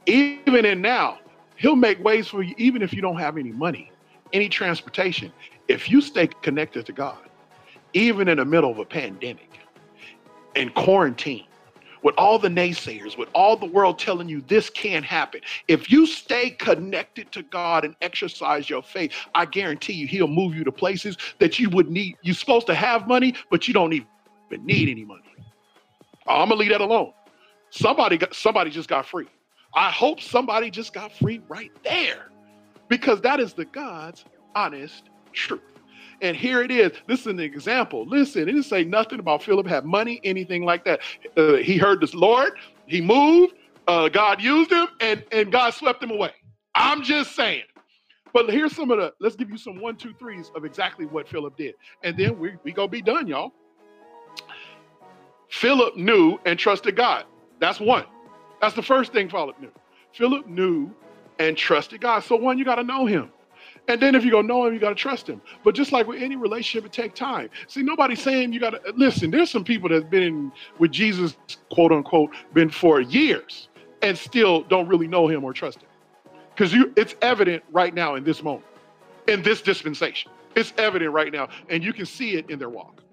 [0.06, 1.18] Even in now,
[1.56, 3.92] he'll make ways for you, even if you don't have any money,
[4.34, 5.34] any transportation.
[5.68, 7.27] If you stay connected to God,
[7.98, 9.60] even in the middle of a pandemic
[10.56, 11.46] and quarantine,
[12.04, 16.06] with all the naysayers, with all the world telling you this can't happen, if you
[16.06, 20.72] stay connected to God and exercise your faith, I guarantee you, He'll move you to
[20.72, 22.16] places that you would need.
[22.22, 24.08] You're supposed to have money, but you don't even
[24.64, 25.24] need any money.
[26.28, 27.14] I'm gonna leave that alone.
[27.72, 29.28] Somebody got somebody just got free.
[29.74, 32.30] I hope somebody just got free right there.
[32.90, 34.24] Because that is the God's
[34.56, 35.77] honest truth.
[36.22, 36.92] And here it is.
[37.08, 38.06] This is an example.
[38.06, 41.02] Listen, it didn't say nothing about Philip had money, anything like that.
[41.36, 42.54] Uh, he heard this Lord,
[42.86, 43.54] he moved,
[43.88, 46.32] uh, God used him, and, and God swept him away.
[46.76, 47.64] I'm just saying.
[48.34, 51.28] But here's some of the, let's give you some one, two, threes of exactly what
[51.28, 51.76] Philip did.
[52.04, 53.54] And then we we gonna be done, y'all.
[55.50, 57.26] Philip knew and trusted God.
[57.60, 58.06] That's one.
[58.62, 59.72] That's the first thing Philip knew.
[60.14, 60.92] Philip knew
[61.40, 62.24] and trusted God.
[62.24, 63.32] So, one, you got to know him.
[63.88, 65.42] And then if you go know him, you got to trust him.
[65.64, 67.50] But just like with any relationship, it takes time.
[67.68, 69.32] See, nobody's saying you got to listen.
[69.32, 71.38] There's some people that's been in, with Jesus,
[71.72, 73.70] quote unquote, been for years
[74.02, 75.90] and still don't really know him or trust him.
[76.54, 78.66] Because you, it's evident right now in this moment,
[79.28, 80.32] in this dispensation.
[80.56, 83.04] It's evident right now, and you can see it in their walk.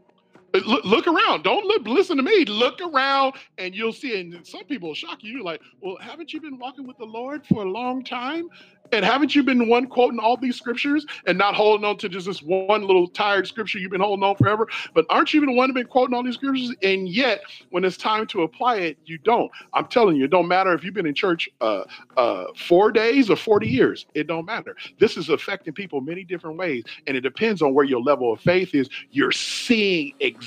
[0.55, 1.43] Look, look around.
[1.43, 2.45] Don't look, listen to me.
[2.45, 4.21] Look around and you'll see.
[4.21, 5.33] And some people will shock you.
[5.33, 8.49] You're like, well, haven't you been walking with the Lord for a long time?
[8.93, 12.27] And haven't you been one quoting all these scriptures and not holding on to just
[12.27, 14.69] this one little tired scripture you've been holding on forever?
[14.95, 16.73] But aren't you the one who's been quoting all these scriptures?
[16.83, 17.41] And yet,
[17.71, 19.51] when it's time to apply it, you don't.
[19.73, 21.85] I'm telling you, it don't matter if you've been in church uh,
[22.17, 24.07] uh, four days or 40 years.
[24.15, 24.77] It don't matter.
[24.99, 26.85] This is affecting people many different ways.
[27.07, 28.89] And it depends on where your level of faith is.
[29.11, 30.44] You're seeing exactly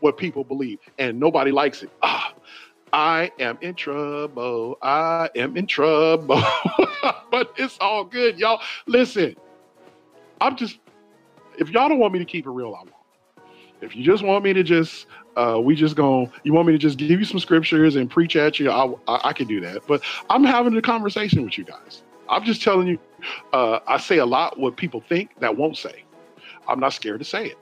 [0.00, 1.90] what people believe, and nobody likes it.
[2.02, 2.34] Ah,
[2.92, 4.78] I am in trouble.
[4.82, 6.42] I am in trouble.
[7.30, 8.60] but it's all good, y'all.
[8.86, 9.36] Listen,
[10.40, 10.78] I'm just,
[11.58, 12.92] if y'all don't want me to keep it real, I won't.
[13.82, 15.06] If you just want me to just,
[15.36, 18.34] uh, we just go, you want me to just give you some scriptures and preach
[18.34, 19.86] at you, I, I, I can do that.
[19.86, 22.02] But I'm having a conversation with you guys.
[22.28, 22.98] I'm just telling you,
[23.52, 26.04] uh, I say a lot what people think that won't say.
[26.66, 27.58] I'm not scared to say it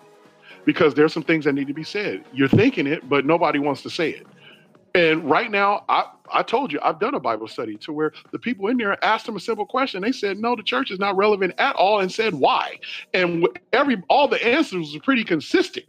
[0.65, 2.25] because there's some things that need to be said.
[2.33, 4.27] You're thinking it, but nobody wants to say it.
[4.95, 8.39] And right now, I, I told you, I've done a Bible study to where the
[8.39, 10.03] people in there asked them a simple question.
[10.03, 12.79] They said, no, the church is not relevant at all, and said why.
[13.13, 15.87] And every all the answers were pretty consistent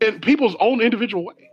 [0.00, 1.50] in people's own individual way.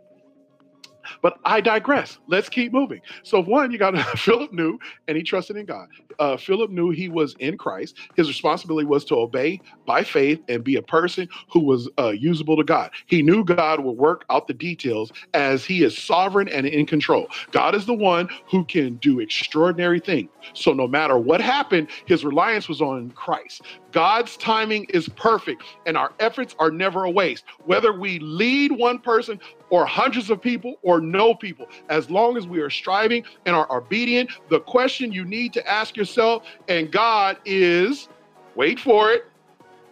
[1.21, 2.19] But I digress.
[2.27, 3.01] Let's keep moving.
[3.23, 5.87] So, one, you got Philip knew and he trusted in God.
[6.19, 7.97] Uh, Philip knew he was in Christ.
[8.15, 12.57] His responsibility was to obey by faith and be a person who was uh, usable
[12.57, 12.91] to God.
[13.07, 17.27] He knew God would work out the details as he is sovereign and in control.
[17.51, 20.29] God is the one who can do extraordinary things.
[20.53, 23.61] So, no matter what happened, his reliance was on Christ.
[23.91, 27.45] God's timing is perfect and our efforts are never a waste.
[27.65, 32.47] Whether we lead one person or hundreds of people or no people, as long as
[32.47, 37.37] we are striving and are obedient, the question you need to ask yourself and God
[37.45, 38.09] is
[38.55, 39.25] wait for it,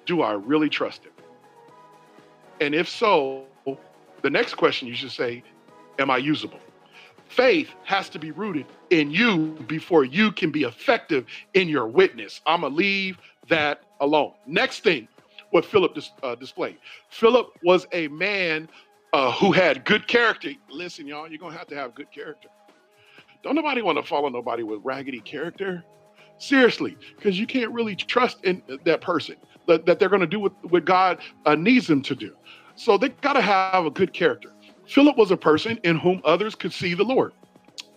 [0.05, 1.11] do I really trust Him?
[2.59, 3.45] And if so,
[4.21, 5.43] the next question you should say,
[5.99, 6.59] am I usable?
[7.27, 12.41] Faith has to be rooted in you before you can be effective in your witness.
[12.45, 13.17] I'm going to leave
[13.49, 14.33] that alone.
[14.45, 15.07] Next thing,
[15.51, 16.77] what Philip dis- uh, displayed.
[17.09, 18.67] Philip was a man
[19.13, 20.51] uh, who had good character.
[20.69, 22.49] Listen, y'all, you're gonna have to have good character.
[23.43, 25.83] Don't nobody want to follow nobody with raggedy character.
[26.39, 29.35] Seriously, because you can't really trust in that person
[29.67, 32.35] that, that they're to do what, what God uh, needs them to do.
[32.75, 34.51] So they got to have a good character.
[34.87, 37.33] Philip was a person in whom others could see the Lord.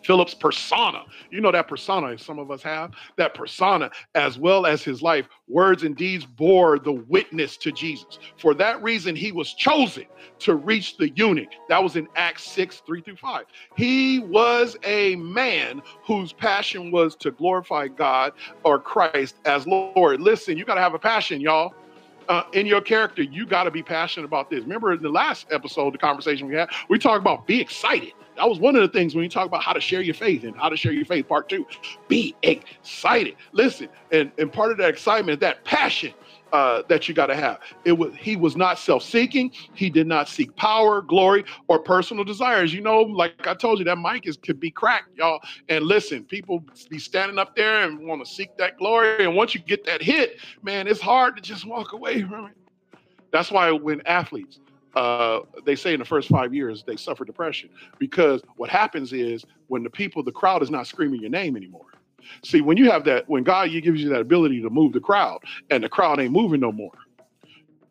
[0.03, 1.05] Philip's persona.
[1.31, 5.27] You know that persona some of us have, that persona, as well as his life,
[5.49, 8.19] words and deeds bore the witness to Jesus.
[8.39, 10.07] For that reason, he was chosen
[10.41, 11.51] to reach the eunuch.
[11.69, 13.45] That was in Acts 6 3 through 5.
[13.77, 18.33] He was a man whose passion was to glorify God
[18.65, 20.21] or Christ as Lord.
[20.21, 21.75] Listen, you got to have a passion, y'all.
[22.29, 24.63] Uh, in your character, you got to be passionate about this.
[24.63, 28.13] Remember in the last episode, the conversation we had, we talked about be excited.
[28.41, 30.45] That was one of the things when you talk about how to share your faith
[30.45, 31.67] and how to share your faith, part two.
[32.09, 33.37] Be excited.
[33.53, 36.15] Listen, and, and part of that excitement, that passion
[36.55, 37.59] uh, that you got to have.
[37.85, 39.53] It was he was not self-seeking.
[39.75, 42.73] He did not seek power, glory, or personal desires.
[42.73, 45.41] You know, like I told you, that mic is could be cracked, y'all.
[45.69, 49.23] And listen, people be standing up there and want to seek that glory.
[49.23, 52.55] And once you get that hit, man, it's hard to just walk away from it.
[53.33, 54.61] That's why when athletes
[54.95, 59.45] uh, they say in the first five years they suffer depression because what happens is
[59.69, 61.87] when the people, the crowd is not screaming your name anymore.
[62.45, 65.41] See, when you have that, when God gives you that ability to move the crowd
[65.71, 66.93] and the crowd ain't moving no more.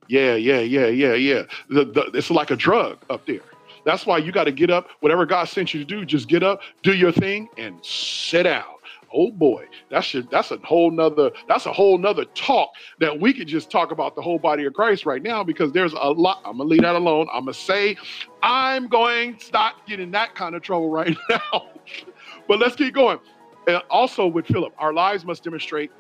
[0.08, 1.44] Yeah, yeah, yeah, yeah, yeah.
[1.70, 3.42] The, the, it's like a drug up there.
[3.86, 4.90] That's why you got to get up.
[5.00, 8.66] Whatever God sent you to do, just get up, do your thing, and sit down
[9.13, 13.34] oh boy, that's a, that's a whole nother that's a whole nother talk that we
[13.34, 16.41] could just talk about the whole body of Christ right now because there's a lot.
[16.45, 17.28] I'm gonna leave that alone.
[17.34, 17.98] I'm gonna say
[18.44, 21.67] I'm going to stop getting that kind of trouble right now.
[22.48, 23.19] but let's keep going.
[23.67, 25.92] And also with Philip, our lives must demonstrate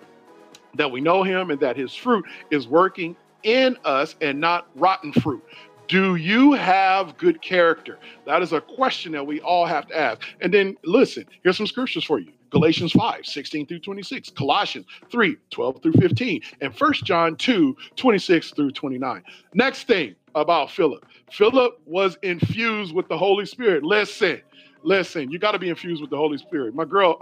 [0.75, 5.13] that we know him and that his fruit is working in us and not rotten
[5.13, 5.43] fruit.
[5.87, 7.97] Do you have good character?
[8.25, 10.21] That is a question that we all have to ask.
[10.39, 12.31] And then listen, here's some scriptures for you.
[12.49, 18.51] Galatians 5, 16 through 26, Colossians 3, 12 through 15, and 1 John 2, 26
[18.51, 19.23] through 29.
[19.53, 23.83] Next thing about Philip Philip was infused with the Holy Spirit.
[23.83, 24.41] Listen,
[24.83, 26.73] Listen, you got to be infused with the Holy Spirit.
[26.73, 27.17] My girl,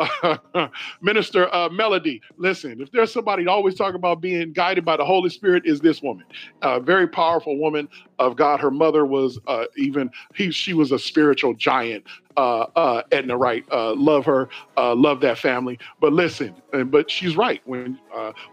[1.02, 5.30] Minister uh, Melody, listen, if there's somebody always talking about being guided by the Holy
[5.30, 6.26] Spirit, is this woman.
[6.62, 8.60] A very powerful woman of God.
[8.60, 12.04] Her mother was uh, even, he, she was a spiritual giant
[12.38, 13.66] uh, uh, Edna Wright.
[13.72, 15.80] Uh, love her, uh, love that family.
[16.00, 17.62] But listen, and, but she's right.
[17.66, 18.00] When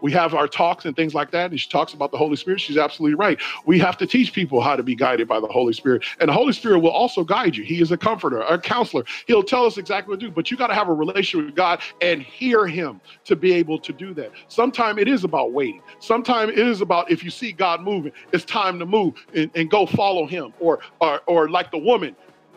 [0.01, 2.59] we have our talks and things like that, and she talks about the Holy Spirit,
[2.61, 3.39] she's absolutely right.
[3.65, 6.03] We have to teach people how to be guided by the Holy Spirit.
[6.19, 7.63] And the Holy Spirit will also guide you.
[7.63, 9.03] He is a comforter, a counselor.
[9.27, 11.55] He'll tell us exactly what to do, but you got to have a relationship with
[11.55, 14.31] God and hear Him to be able to do that.
[14.47, 15.81] Sometimes it is about waiting.
[15.99, 19.69] Sometimes it is about if you see God moving, it's time to move and, and
[19.69, 20.53] go follow Him.
[20.59, 22.15] Or, or, or like the woman,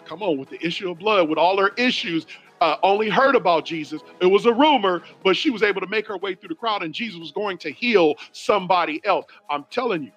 [0.08, 2.26] come on, with the issue of blood, with all her issues,
[2.60, 4.00] uh, only heard about Jesus.
[4.20, 6.82] It was a rumor, but she was able to make her way through the crowd,
[6.82, 9.26] and Jesus was going to heal somebody else.
[9.48, 10.12] I'm telling you,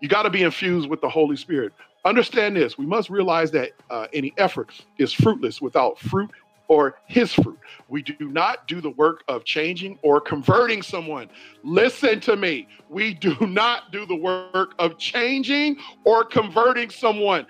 [0.00, 1.72] you got to be infused with the Holy Spirit.
[2.04, 6.30] Understand this we must realize that uh, any effort is fruitless without fruit
[6.68, 7.58] or his fruit.
[7.88, 11.28] We do not do the work of changing or converting someone.
[11.62, 12.68] Listen to me.
[12.88, 17.46] We do not do the work of changing or converting someone.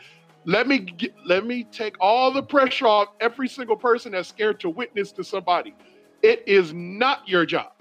[0.47, 4.61] Let me get, let me take all the pressure off every single person that's scared
[4.61, 5.75] to witness to somebody.
[6.23, 7.73] It is not your job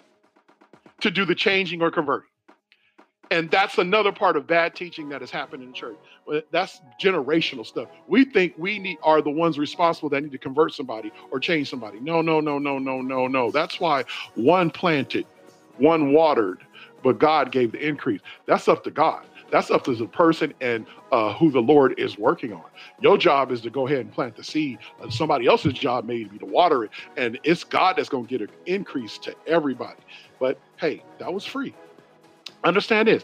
[1.02, 2.28] to do the changing or converting.
[3.32, 5.98] And that's another part of bad teaching that has happened in church.
[6.52, 7.90] That's generational stuff.
[8.08, 11.70] We think we need are the ones responsible that need to convert somebody or change
[11.70, 12.00] somebody.
[12.00, 13.52] No, no, no, no, no, no, no.
[13.52, 14.06] That's why
[14.36, 15.26] one planted,
[15.78, 16.60] one watered,
[17.04, 18.22] but God gave the increase.
[18.46, 19.26] That's up to God.
[19.52, 22.66] That's up to the person and uh, who the Lord is working on.
[23.02, 24.80] Your job is to go ahead and plant the seed.
[25.02, 28.38] Uh, somebody else's job may be to water it, and it's God that's going to
[28.38, 30.00] get an increase to everybody.
[30.40, 31.74] But hey, that was free.
[32.64, 33.24] Understand this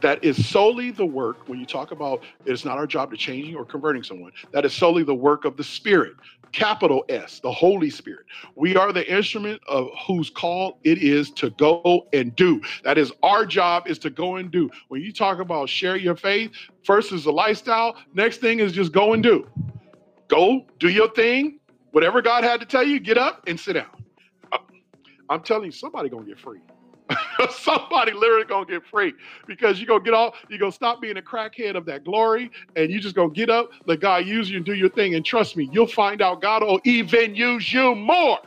[0.00, 3.56] that is solely the work when you talk about it's not our job to changing
[3.56, 6.14] or converting someone that is solely the work of the spirit
[6.52, 8.26] capital S, the Holy Spirit.
[8.54, 12.60] We are the instrument of whose call it is to go and do.
[12.84, 14.70] That is our job is to go and do.
[14.88, 16.52] When you talk about share your faith,
[16.84, 19.46] first is the lifestyle, next thing is just go and do.
[20.28, 21.58] Go, do your thing.
[21.92, 23.86] Whatever God had to tell you, get up and sit down.
[25.30, 26.60] I'm telling you, somebody gonna get free.
[27.50, 29.14] somebody literally gonna get free
[29.46, 32.90] because you're gonna get off, you're gonna stop being a crackhead of that glory, and
[32.90, 35.14] you just gonna get up, let God use you and do your thing.
[35.14, 38.38] And trust me, you'll find out God will even use you more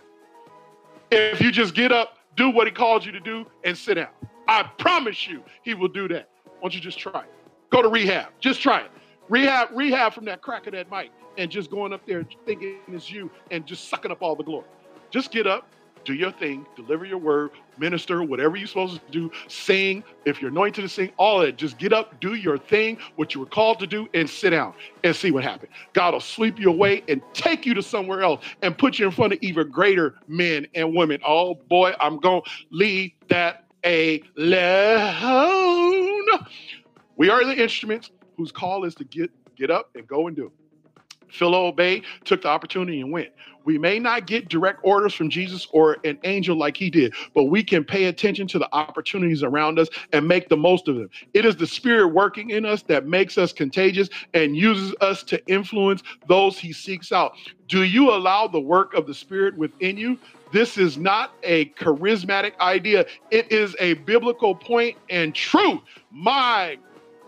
[1.12, 4.09] if you just get up, do what He called you to do, and sit down.
[4.47, 6.30] I promise you, He will do that.
[6.45, 7.34] Why don't you just try it?
[7.70, 8.30] Go to rehab.
[8.39, 8.91] Just try it.
[9.30, 13.09] Rehab, rehab from that crack of that mic, and just going up there thinking it's
[13.09, 14.66] you and just sucking up all the glory.
[15.09, 15.68] Just get up,
[16.06, 20.04] do your thing, deliver your word, minister, whatever you're supposed to do, sing.
[20.26, 21.58] If you're anointed to sing, all of it.
[21.58, 24.74] Just get up, do your thing, what you were called to do, and sit down
[25.04, 25.72] and see what happens.
[25.93, 29.12] God will sweep you away and take you to somewhere else and put you in
[29.12, 31.20] front of even greater men and women.
[31.26, 35.20] Oh boy, I'm going to leave that alone.
[37.18, 40.52] We are the instruments whose call is to get get up and go and do.
[41.32, 43.30] Philip obeyed, took the opportunity and went.
[43.64, 47.46] We may not get direct orders from Jesus or an angel like he did, but
[47.46, 51.10] we can pay attention to the opportunities around us and make the most of them.
[51.34, 55.46] It is the spirit working in us that makes us contagious and uses us to
[55.48, 57.34] influence those he seeks out.
[57.68, 60.18] Do you allow the work of the spirit within you?
[60.52, 63.06] This is not a charismatic idea.
[63.30, 65.80] It is a biblical point and truth.
[66.12, 66.78] My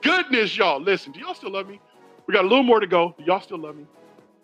[0.02, 0.82] goodness, y'all.
[0.82, 1.80] Listen, do y'all still love me?
[2.28, 3.16] We got a little more to go.
[3.20, 3.86] Y'all still love me?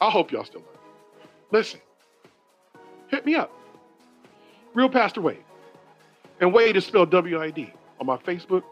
[0.01, 1.29] I hope y'all still love me.
[1.51, 1.79] Listen,
[3.07, 3.51] hit me up.
[4.73, 5.39] Real Pastor Waid.
[6.41, 8.63] And Waid is spelled W I D on my Facebook,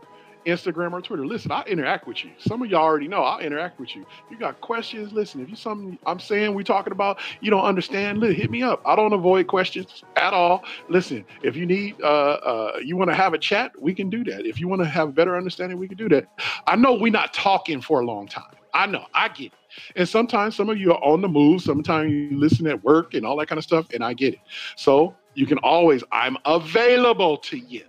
[0.47, 1.25] Instagram, or Twitter.
[1.25, 2.31] Listen, I'll interact with you.
[2.37, 4.05] Some of y'all already know I'll interact with you.
[4.31, 5.11] You got questions?
[5.11, 8.81] Listen, if you something I'm saying we talking about, you don't understand, hit me up.
[8.85, 10.63] I don't avoid questions at all.
[10.89, 14.23] Listen, if you need uh, uh you want to have a chat, we can do
[14.23, 14.45] that.
[14.45, 16.27] If you want to have better understanding, we can do that.
[16.65, 18.55] I know we're not talking for a long time.
[18.73, 19.53] I know, I get it.
[19.95, 21.61] And sometimes some of you are on the move.
[21.61, 24.39] Sometimes you listen at work and all that kind of stuff, and I get it.
[24.75, 27.83] So you can always, I'm available to you.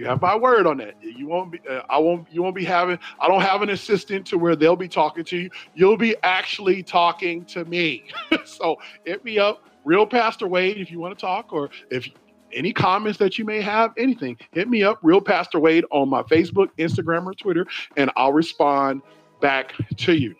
[0.00, 0.94] You have my word on that.
[1.02, 1.60] You won't be.
[1.68, 2.26] Uh, I won't.
[2.32, 2.98] You won't be having.
[3.20, 5.50] I don't have an assistant to where they'll be talking to you.
[5.74, 8.04] You'll be actually talking to me.
[8.46, 12.08] so hit me up, real Pastor Waid, if you want to talk, or if
[12.50, 16.22] any comments that you may have, anything, hit me up, real Pastor Waid, on my
[16.22, 17.66] Facebook, Instagram, or Twitter,
[17.98, 19.02] and I'll respond
[19.42, 20.34] back to you.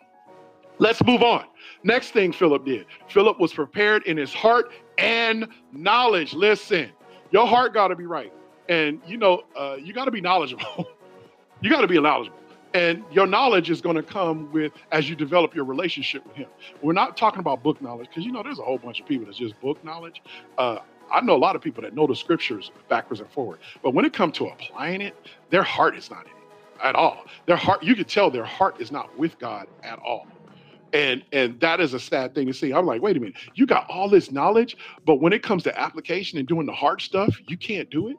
[0.79, 1.45] Let's move on.
[1.83, 6.33] Next thing Philip did Philip was prepared in his heart and knowledge.
[6.33, 6.93] Listen,
[7.31, 8.33] your heart got to be right.
[8.71, 10.87] And you know, uh, you got to be knowledgeable.
[11.61, 12.39] you got to be knowledgeable.
[12.73, 16.49] And your knowledge is going to come with as you develop your relationship with Him.
[16.81, 19.27] We're not talking about book knowledge because you know there's a whole bunch of people
[19.27, 20.23] that's just book knowledge.
[20.57, 20.79] Uh,
[21.12, 24.05] I know a lot of people that know the scriptures backwards and forward, but when
[24.05, 25.16] it comes to applying it,
[25.51, 26.37] their heart is not in it
[26.81, 27.25] at all.
[27.47, 30.29] Their heart, you could tell their heart is not with God at all.
[30.93, 32.73] And and that is a sad thing to see.
[32.73, 35.81] I'm like, wait a minute, you got all this knowledge, but when it comes to
[35.81, 38.16] application and doing the hard stuff, you can't do it.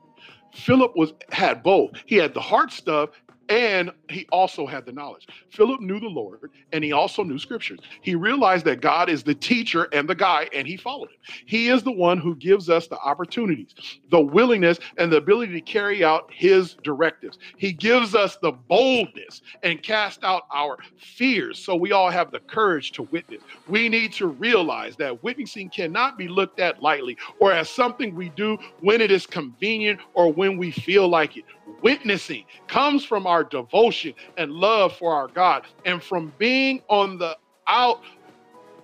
[0.53, 1.91] Philip was had both.
[2.05, 3.09] He had the hard stuff
[3.51, 5.27] and he also had the knowledge.
[5.49, 7.79] Philip knew the Lord and he also knew scriptures.
[8.01, 11.17] He realized that God is the teacher and the guy, and he followed him.
[11.45, 13.75] He is the one who gives us the opportunities,
[14.09, 17.39] the willingness, and the ability to carry out his directives.
[17.57, 22.39] He gives us the boldness and cast out our fears so we all have the
[22.39, 23.41] courage to witness.
[23.67, 28.29] We need to realize that witnessing cannot be looked at lightly or as something we
[28.29, 31.43] do when it is convenient or when we feel like it
[31.81, 37.37] witnessing comes from our devotion and love for our God and from being on the
[37.67, 38.01] out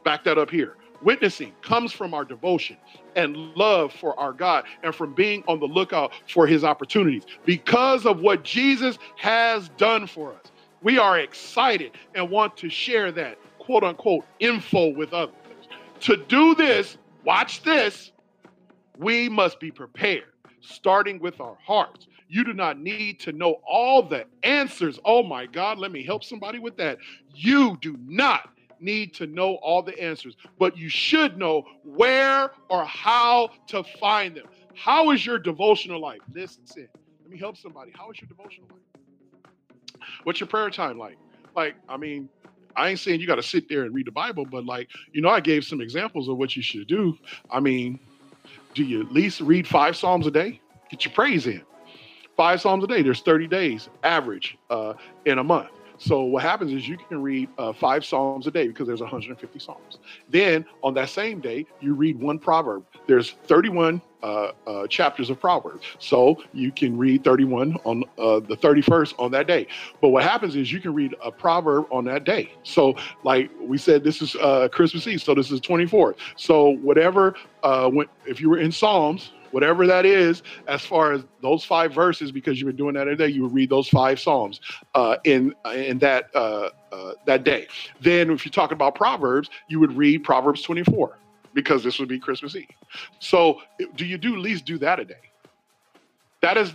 [0.04, 2.78] back that up here witnessing comes from our devotion
[3.16, 8.06] and love for our God and from being on the lookout for his opportunities because
[8.06, 10.52] of what Jesus has done for us.
[10.82, 15.36] We are excited and want to share that quote unquote info with others.
[16.02, 18.12] To do this, watch this,
[18.98, 20.32] we must be prepared,
[20.62, 22.08] starting with our hearts.
[22.30, 25.00] You do not need to know all the answers.
[25.06, 26.98] Oh my God, let me help somebody with that.
[27.34, 28.50] You do not
[28.80, 34.36] need to know all the answers, but you should know where or how to find
[34.36, 34.46] them.
[34.76, 36.20] How is your devotional life?
[36.34, 37.92] Listen, let me help somebody.
[37.98, 40.02] How is your devotional life?
[40.24, 41.18] What's your prayer time like?
[41.56, 42.30] Like, I mean,
[42.76, 45.22] I ain't saying you got to sit there and read the Bible, but like, you
[45.22, 47.18] know, I gave some examples of what you should do.
[47.50, 48.00] I mean,
[48.76, 50.62] do you at least read five Psalms a day?
[50.92, 51.64] Get your praise in
[52.38, 53.02] five Psalms a day.
[53.02, 54.94] There's 30 days average uh,
[55.26, 55.72] in a month.
[55.98, 59.60] So what happens is you can read uh, five Psalms a day because there's 150
[59.60, 59.98] Psalms.
[60.30, 62.86] Then on that same day, you read one proverb.
[63.08, 65.86] There's 31 uh, uh, chapters of Proverbs.
[66.00, 69.68] So you can read 31 on uh, the 31st on that day.
[70.02, 72.52] But what happens is you can read a proverb on that day.
[72.64, 75.22] So like we said, this is uh, Christmas Eve.
[75.22, 76.16] So this is 24th.
[76.36, 81.24] So whatever, uh, when, if you were in Psalms, whatever that is, as far as
[81.42, 84.20] those five verses, because you were doing that every day, you would read those five
[84.20, 84.62] psalms
[84.94, 87.66] uh, in in that uh, uh, that day.
[88.00, 91.18] Then, if you're talking about Proverbs, you would read Proverbs 24
[91.56, 92.68] because this would be Christmas Eve.
[93.18, 93.60] So,
[93.96, 95.26] do you do at least do that a day?
[96.42, 96.72] That is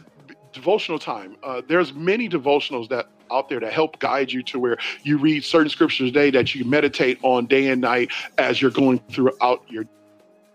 [0.53, 1.37] devotional time.
[1.45, 5.45] Uh, there's many devotionals that out there that help guide you to where you read
[5.45, 9.62] certain scriptures a day that you meditate on day and night as you're going throughout
[9.68, 9.85] your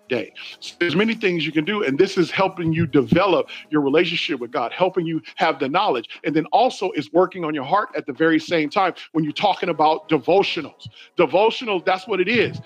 [0.07, 0.33] day.
[0.59, 4.39] So there's many things you can do, and this is helping you develop your relationship
[4.39, 7.89] with God, helping you have the knowledge, and then also is working on your heart
[7.95, 10.87] at the very same time when you're talking about devotionals.
[11.15, 12.59] Devotional, that's what it is.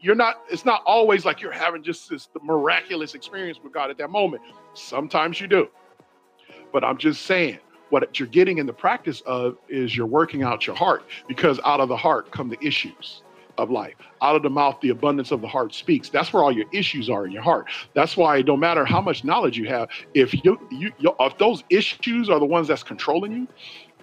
[0.00, 3.98] You're not, it's not always like you're having just this miraculous experience with God at
[3.98, 4.42] that moment.
[4.74, 5.68] Sometimes you do.
[6.72, 7.58] But I'm just saying,
[7.90, 11.78] what you're getting in the practice of is you're working out your heart because out
[11.78, 13.22] of the heart come the issues
[13.62, 13.94] of life.
[14.20, 16.08] Out of the mouth, the abundance of the heart speaks.
[16.08, 17.68] That's where all your issues are in your heart.
[17.94, 19.88] That's why it don't matter how much knowledge you have.
[20.14, 23.48] If you, you, you if those issues are the ones that's controlling you,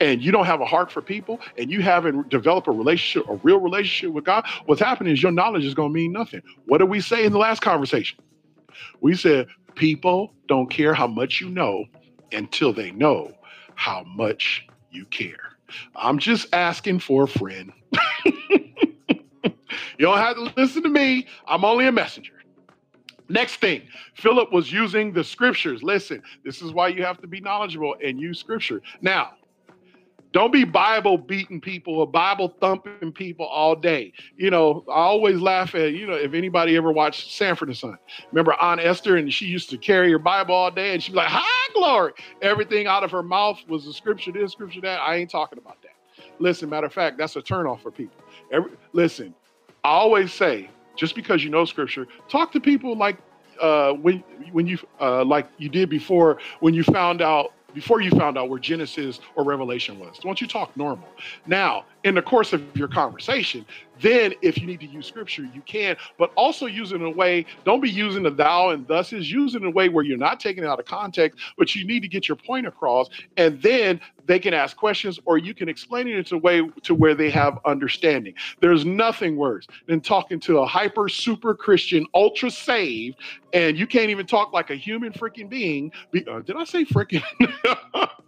[0.02, 3.36] and you don't have a heart for people, and you haven't developed a relationship, a
[3.38, 6.42] real relationship with God, what's happening is your knowledge is going to mean nothing.
[6.66, 8.18] What did we say in the last conversation?
[9.02, 11.86] We said people don't care how much you know
[12.32, 13.34] until they know
[13.76, 15.38] how much you care.
[15.96, 17.72] I'm just asking for a friend.
[20.00, 21.28] You don't have to listen to me.
[21.46, 22.34] I'm only a messenger.
[23.28, 23.84] Next thing,
[24.16, 25.84] Philip was using the scriptures.
[25.84, 28.82] Listen, this is why you have to be knowledgeable and use scripture.
[29.02, 29.34] Now,
[30.32, 34.14] don't be Bible beating people or Bible thumping people all day.
[34.38, 37.98] You know, I always laugh at, you know, if anybody ever watched Sanford and Son.
[38.32, 41.18] Remember Aunt Esther and she used to carry her Bible all day and she'd be
[41.18, 42.14] like, hi, glory.
[42.42, 45.02] Everything out of her mouth was the scripture this, scripture that.
[45.02, 46.24] I ain't talking about that.
[46.40, 48.16] Listen, matter of fact, that's a turnoff for people.
[48.52, 49.34] Every, listen,
[49.84, 53.18] I always say, just because you know scripture, talk to people like
[53.62, 58.10] uh, when when you uh, like you did before when you found out before you
[58.12, 60.18] found out where Genesis or Revelation was.
[60.20, 61.08] Don't you talk normal.
[61.46, 63.66] Now, in the course of your conversation,
[64.02, 67.10] then if you need to use scripture, you can, but also use it in a
[67.10, 70.06] way, don't be using the thou and thus is use it in a way where
[70.06, 73.10] you're not taking it out of context, but you need to get your point across.
[73.36, 76.96] And then they can ask questions or you can explain it in a way to
[76.96, 78.34] where they have understanding.
[78.62, 83.18] There's nothing worse than talking to a hyper super Christian, ultra saved,
[83.54, 85.92] and you can't even talk like a human freaking being.
[86.12, 87.24] Be, uh, did I say freaking?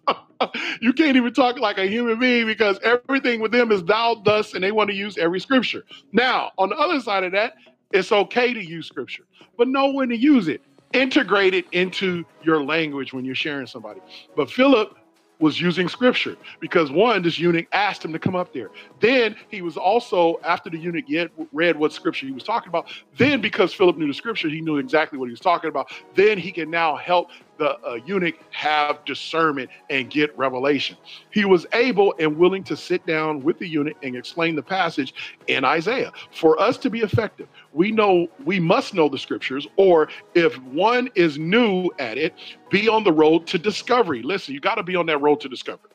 [0.81, 4.53] you can't even talk like a human being because everything with them is thou, thus,
[4.53, 5.83] and they want to use every scripture.
[6.11, 7.53] Now, on the other side of that,
[7.91, 9.23] it's okay to use scripture,
[9.57, 10.61] but know when to use it.
[10.93, 14.01] Integrate it into your language when you're sharing somebody.
[14.35, 14.97] But Philip
[15.41, 18.69] was using scripture because one, this eunuch asked him to come up there.
[18.99, 22.91] Then he was also, after the eunuch yet read what scripture he was talking about,
[23.17, 25.91] then because Philip knew the scripture, he knew exactly what he was talking about.
[26.13, 27.29] Then he can now help
[27.61, 30.97] the uh, eunuch have discernment and get revelation.
[31.29, 35.13] He was able and willing to sit down with the eunuch and explain the passage
[35.45, 36.11] in Isaiah.
[36.31, 41.07] For us to be effective, we know we must know the scriptures, or if one
[41.13, 42.33] is new at it,
[42.71, 44.23] be on the road to discovery.
[44.23, 45.91] Listen, you got to be on that road to discovery.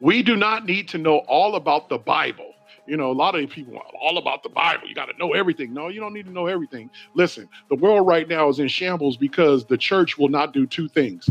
[0.00, 2.54] We do not need to know all about the Bible
[2.88, 4.88] you know, a lot of people are all about the Bible.
[4.88, 5.74] You got to know everything.
[5.74, 6.90] No, you don't need to know everything.
[7.14, 10.88] Listen, the world right now is in shambles because the church will not do two
[10.88, 11.28] things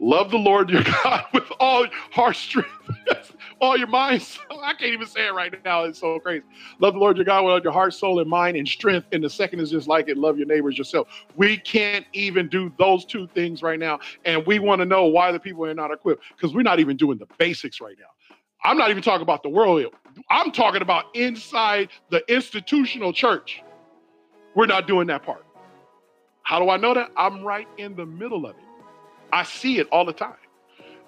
[0.00, 2.70] love the Lord your God with all heart strength,
[3.60, 4.26] all your mind.
[4.62, 5.84] I can't even say it right now.
[5.84, 6.44] It's so crazy.
[6.80, 9.06] Love the Lord your God with all your heart, soul, and mind and strength.
[9.12, 11.08] And the second is just like it love your neighbors yourself.
[11.36, 14.00] We can't even do those two things right now.
[14.24, 16.96] And we want to know why the people are not equipped because we're not even
[16.96, 18.06] doing the basics right now.
[18.64, 19.86] I'm not even talking about the world.
[20.28, 23.62] I'm talking about inside the institutional church.
[24.54, 25.44] We're not doing that part.
[26.42, 27.10] How do I know that?
[27.16, 28.64] I'm right in the middle of it.
[29.32, 30.34] I see it all the time.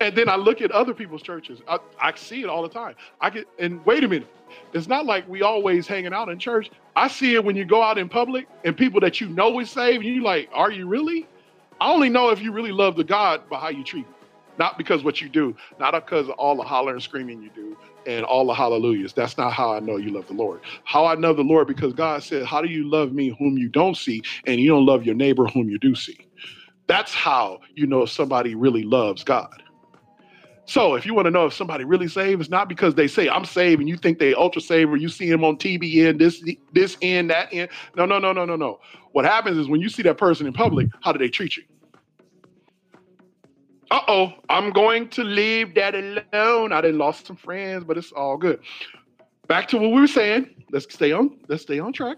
[0.00, 1.60] And then I look at other people's churches.
[1.68, 2.94] I, I see it all the time.
[3.20, 4.28] I get and wait a minute.
[4.72, 6.70] It's not like we always hanging out in church.
[6.96, 9.70] I see it when you go out in public and people that you know is
[9.70, 11.26] saved, and you're like, are you really?
[11.80, 14.14] I only know if you really love the God by how you treat me.
[14.58, 17.76] Not because what you do, not because of all the hollering and screaming you do
[18.06, 19.12] and all the hallelujahs.
[19.12, 20.60] That's not how I know you love the Lord.
[20.84, 23.68] How I know the Lord because God said, How do you love me whom you
[23.68, 26.18] don't see, and you don't love your neighbor whom you do see?
[26.86, 29.62] That's how you know if somebody really loves God.
[30.66, 33.28] So if you want to know if somebody really saved, it's not because they say
[33.28, 36.42] I'm saved and you think they ultra saved or you see them on TBN, this
[36.72, 37.70] this end, that end.
[37.96, 38.80] No, no, no, no, no, no.
[39.12, 41.64] What happens is when you see that person in public, how do they treat you?
[43.92, 46.72] Uh-oh, I'm going to leave that alone.
[46.72, 48.58] I didn't lost some friends, but it's all good.
[49.48, 50.64] Back to what we were saying.
[50.70, 52.16] Let's stay on, let's stay on track.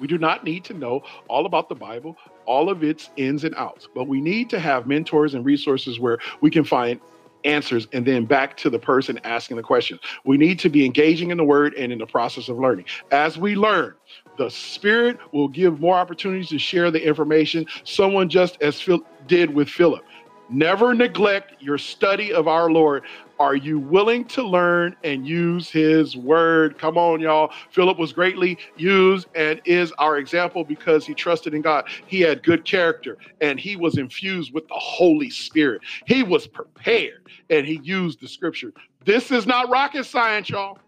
[0.00, 2.16] We do not need to know all about the Bible,
[2.46, 6.18] all of its ins and outs, but we need to have mentors and resources where
[6.40, 7.00] we can find
[7.44, 10.00] answers and then back to the person asking the question.
[10.24, 12.86] We need to be engaging in the word and in the process of learning.
[13.12, 13.94] As we learn,
[14.38, 17.66] the Spirit will give more opportunities to share the information.
[17.84, 20.02] Someone just as Phil did with Philip.
[20.50, 23.04] Never neglect your study of our Lord.
[23.38, 26.78] Are you willing to learn and use his word?
[26.78, 27.50] Come on, y'all.
[27.70, 31.88] Philip was greatly used and is our example because he trusted in God.
[32.06, 35.80] He had good character and he was infused with the Holy Spirit.
[36.06, 38.72] He was prepared and he used the scripture.
[39.04, 40.78] This is not rocket science, y'all.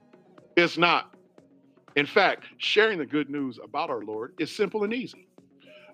[0.57, 1.15] It's not.
[1.97, 5.27] In fact, sharing the good news about our Lord is simple and easy.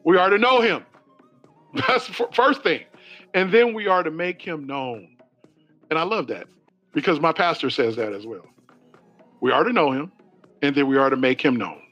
[0.05, 0.85] We are to know him.
[1.89, 2.83] That's the first thing.
[3.35, 5.17] And then we are to make him known.
[5.91, 6.47] And I love that
[6.93, 8.47] because my pastor says that as well.
[9.41, 10.13] We are to know him,
[10.63, 11.83] and then we are to make him known.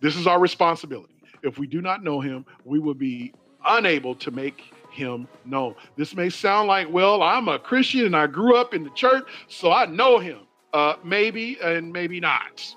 [0.00, 1.14] This is our responsibility.
[1.42, 3.32] If we do not know him, we will be
[3.64, 5.74] unable to make him known.
[5.96, 9.24] This may sound like, well, I'm a Christian and I grew up in the church,
[9.48, 10.40] so I know him.
[10.72, 12.74] Uh, maybe and maybe not.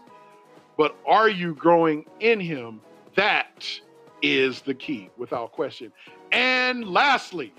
[0.77, 2.81] But are you growing in him?
[3.15, 3.67] That
[4.21, 5.91] is the key, without question.
[6.31, 7.53] And lastly,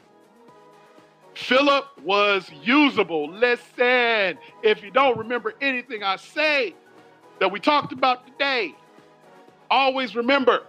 [1.37, 3.31] Philip was usable.
[3.31, 6.75] Listen, if you don't remember anything I say
[7.41, 8.75] that we talked about today,
[9.71, 10.63] always remember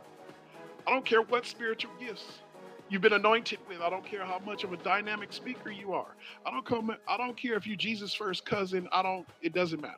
[0.85, 2.25] I don't care what spiritual gifts
[2.89, 3.79] you've been anointed with.
[3.79, 6.15] I don't care how much of a dynamic speaker you are.
[6.45, 8.89] I don't come I don't care if you Jesus first cousin.
[8.91, 9.95] I don't it doesn't matter.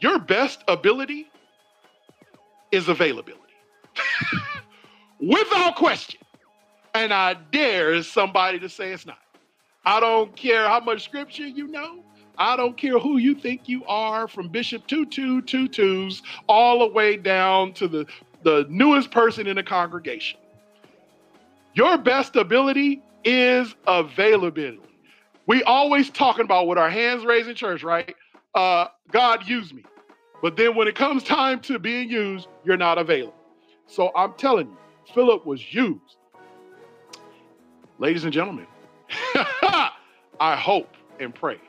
[0.00, 1.30] Your best ability
[2.72, 3.54] is availability.
[5.20, 6.20] Without question.
[6.94, 9.18] And I dare somebody to say it's not.
[9.84, 12.04] I don't care how much scripture you know.
[12.38, 17.16] I don't care who you think you are, from Bishop Tutu Tutus all the way
[17.16, 18.06] down to the,
[18.42, 20.38] the newest person in the congregation.
[21.74, 24.80] Your best ability is availability.
[25.46, 28.14] We always talking about with our hands raised in church, right?
[28.54, 29.84] Uh, God use me.
[30.42, 33.34] But then when it comes time to being used, you're not available.
[33.86, 34.76] So I'm telling you,
[35.14, 36.16] Philip was used
[38.02, 38.66] Ladies and gentlemen,
[40.40, 41.60] I hope and pray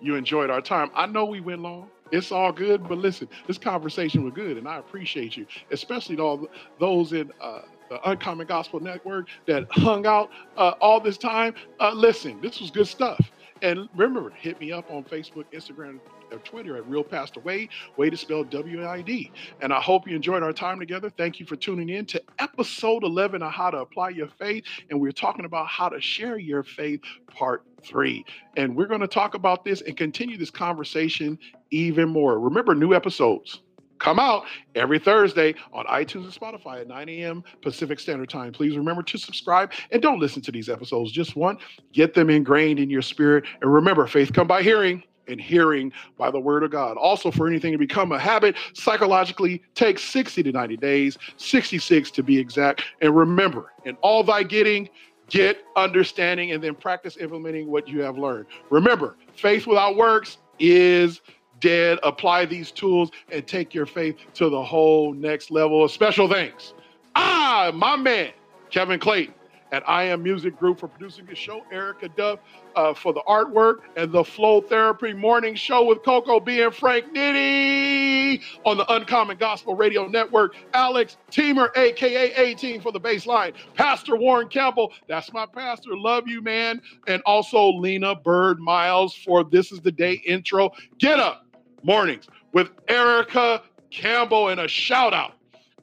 [0.00, 0.88] you enjoyed our time.
[0.94, 1.90] I know we went long.
[2.12, 6.46] It's all good, but listen, this conversation was good, and I appreciate you, especially all
[6.78, 11.56] those in uh, the Uncommon Gospel Network that hung out uh, all this time.
[11.80, 13.32] Uh, listen, this was good stuff.
[13.64, 15.98] And remember, hit me up on Facebook, Instagram,
[16.30, 17.70] or Twitter at Real Pastor Waid.
[17.96, 19.32] Waid is spelled W I D.
[19.62, 21.08] And I hope you enjoyed our time together.
[21.08, 24.64] Thank you for tuning in to episode 11 of How to Apply Your Faith.
[24.90, 27.00] And we're talking about how to share your faith,
[27.34, 28.26] part three.
[28.58, 31.38] And we're going to talk about this and continue this conversation
[31.70, 32.38] even more.
[32.38, 33.62] Remember, new episodes
[33.98, 37.44] come out every Thursday on iTunes and Spotify at 9 a.m.
[37.62, 38.52] Pacific Standard Time.
[38.52, 41.58] Please remember to subscribe and don't listen to these episodes just one.
[41.92, 43.44] Get them ingrained in your spirit.
[43.60, 46.96] And remember, faith come by hearing and hearing by the word of God.
[46.96, 52.22] Also, for anything to become a habit, psychologically takes 60 to 90 days, 66 to
[52.22, 52.82] be exact.
[53.00, 54.88] And remember, in all thy getting,
[55.28, 58.46] get understanding and then practice implementing what you have learned.
[58.70, 61.20] Remember, faith without works is
[61.64, 61.98] dead.
[62.02, 65.88] Apply these tools and take your faith to the whole next level.
[65.88, 66.74] Special thanks.
[67.16, 68.32] Ah, my man,
[68.70, 69.34] Kevin Clayton
[69.72, 72.38] at I Am Music Group for producing the show, Erica Duff
[72.76, 77.12] uh, for the artwork, and the Flow Therapy Morning Show with Coco B and Frank
[77.14, 80.54] Nitty on the Uncommon Gospel Radio Network.
[80.74, 83.54] Alex Teamer, aka 18 for the baseline.
[83.74, 85.96] Pastor Warren Campbell, that's my pastor.
[85.96, 86.82] Love you, man.
[87.08, 90.70] And also Lena Byrd Miles for This Is the Day intro.
[90.98, 91.43] Get up
[91.84, 95.34] mornings with Erica Campbell and a shout out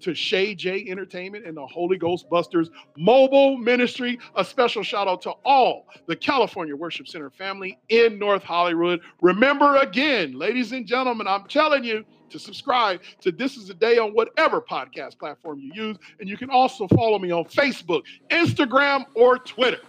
[0.02, 4.18] to Shay J Entertainment and the Holy Ghost Busters Mobile Ministry.
[4.36, 9.00] A special shout out to all the California Worship Center family in North Hollywood.
[9.22, 14.00] Remember again, ladies and gentlemen, I'm telling you to subscribe to This is a Day
[14.00, 15.98] on whatever podcast platform you use.
[16.20, 19.82] And you can also follow me on Facebook, Instagram, or Twitter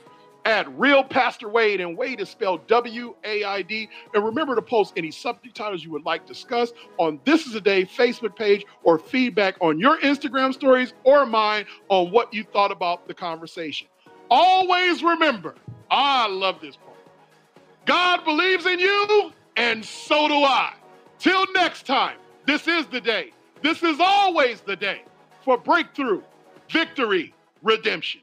[0.44, 3.88] at Real Pastor Waid, and Waid is spelled W A I D.
[4.14, 7.60] And remember to post any subject titles you would like discussed on This Is a
[7.60, 12.72] Day Facebook page or feedback on your Instagram stories or mine on what you thought
[12.72, 13.86] about the conversation.
[14.30, 15.54] Always remember,
[15.90, 16.96] I love this part.
[17.84, 20.72] God believes in you, and so do I.
[21.18, 22.16] Till next time,
[22.46, 23.32] this is the day.
[23.62, 25.02] This is always the day
[25.44, 26.22] for breakthrough,
[26.68, 28.22] victory, redemption.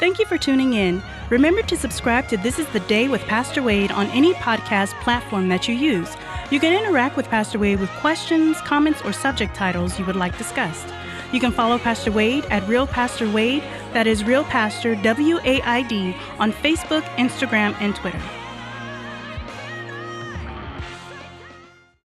[0.00, 1.00] Thank you for tuning in.
[1.30, 5.48] Remember to subscribe to This is the Day with Pastor Waid on any podcast platform
[5.48, 6.16] that you use.
[6.50, 10.36] You can interact with Pastor Waid with questions, comments, or subject titles you would like
[10.36, 10.88] discussed.
[11.32, 15.62] You can follow Pastor Waid at Real Pastor Waid, that is Real Pastor W A
[15.62, 18.20] I D, on Facebook, Instagram, and Twitter.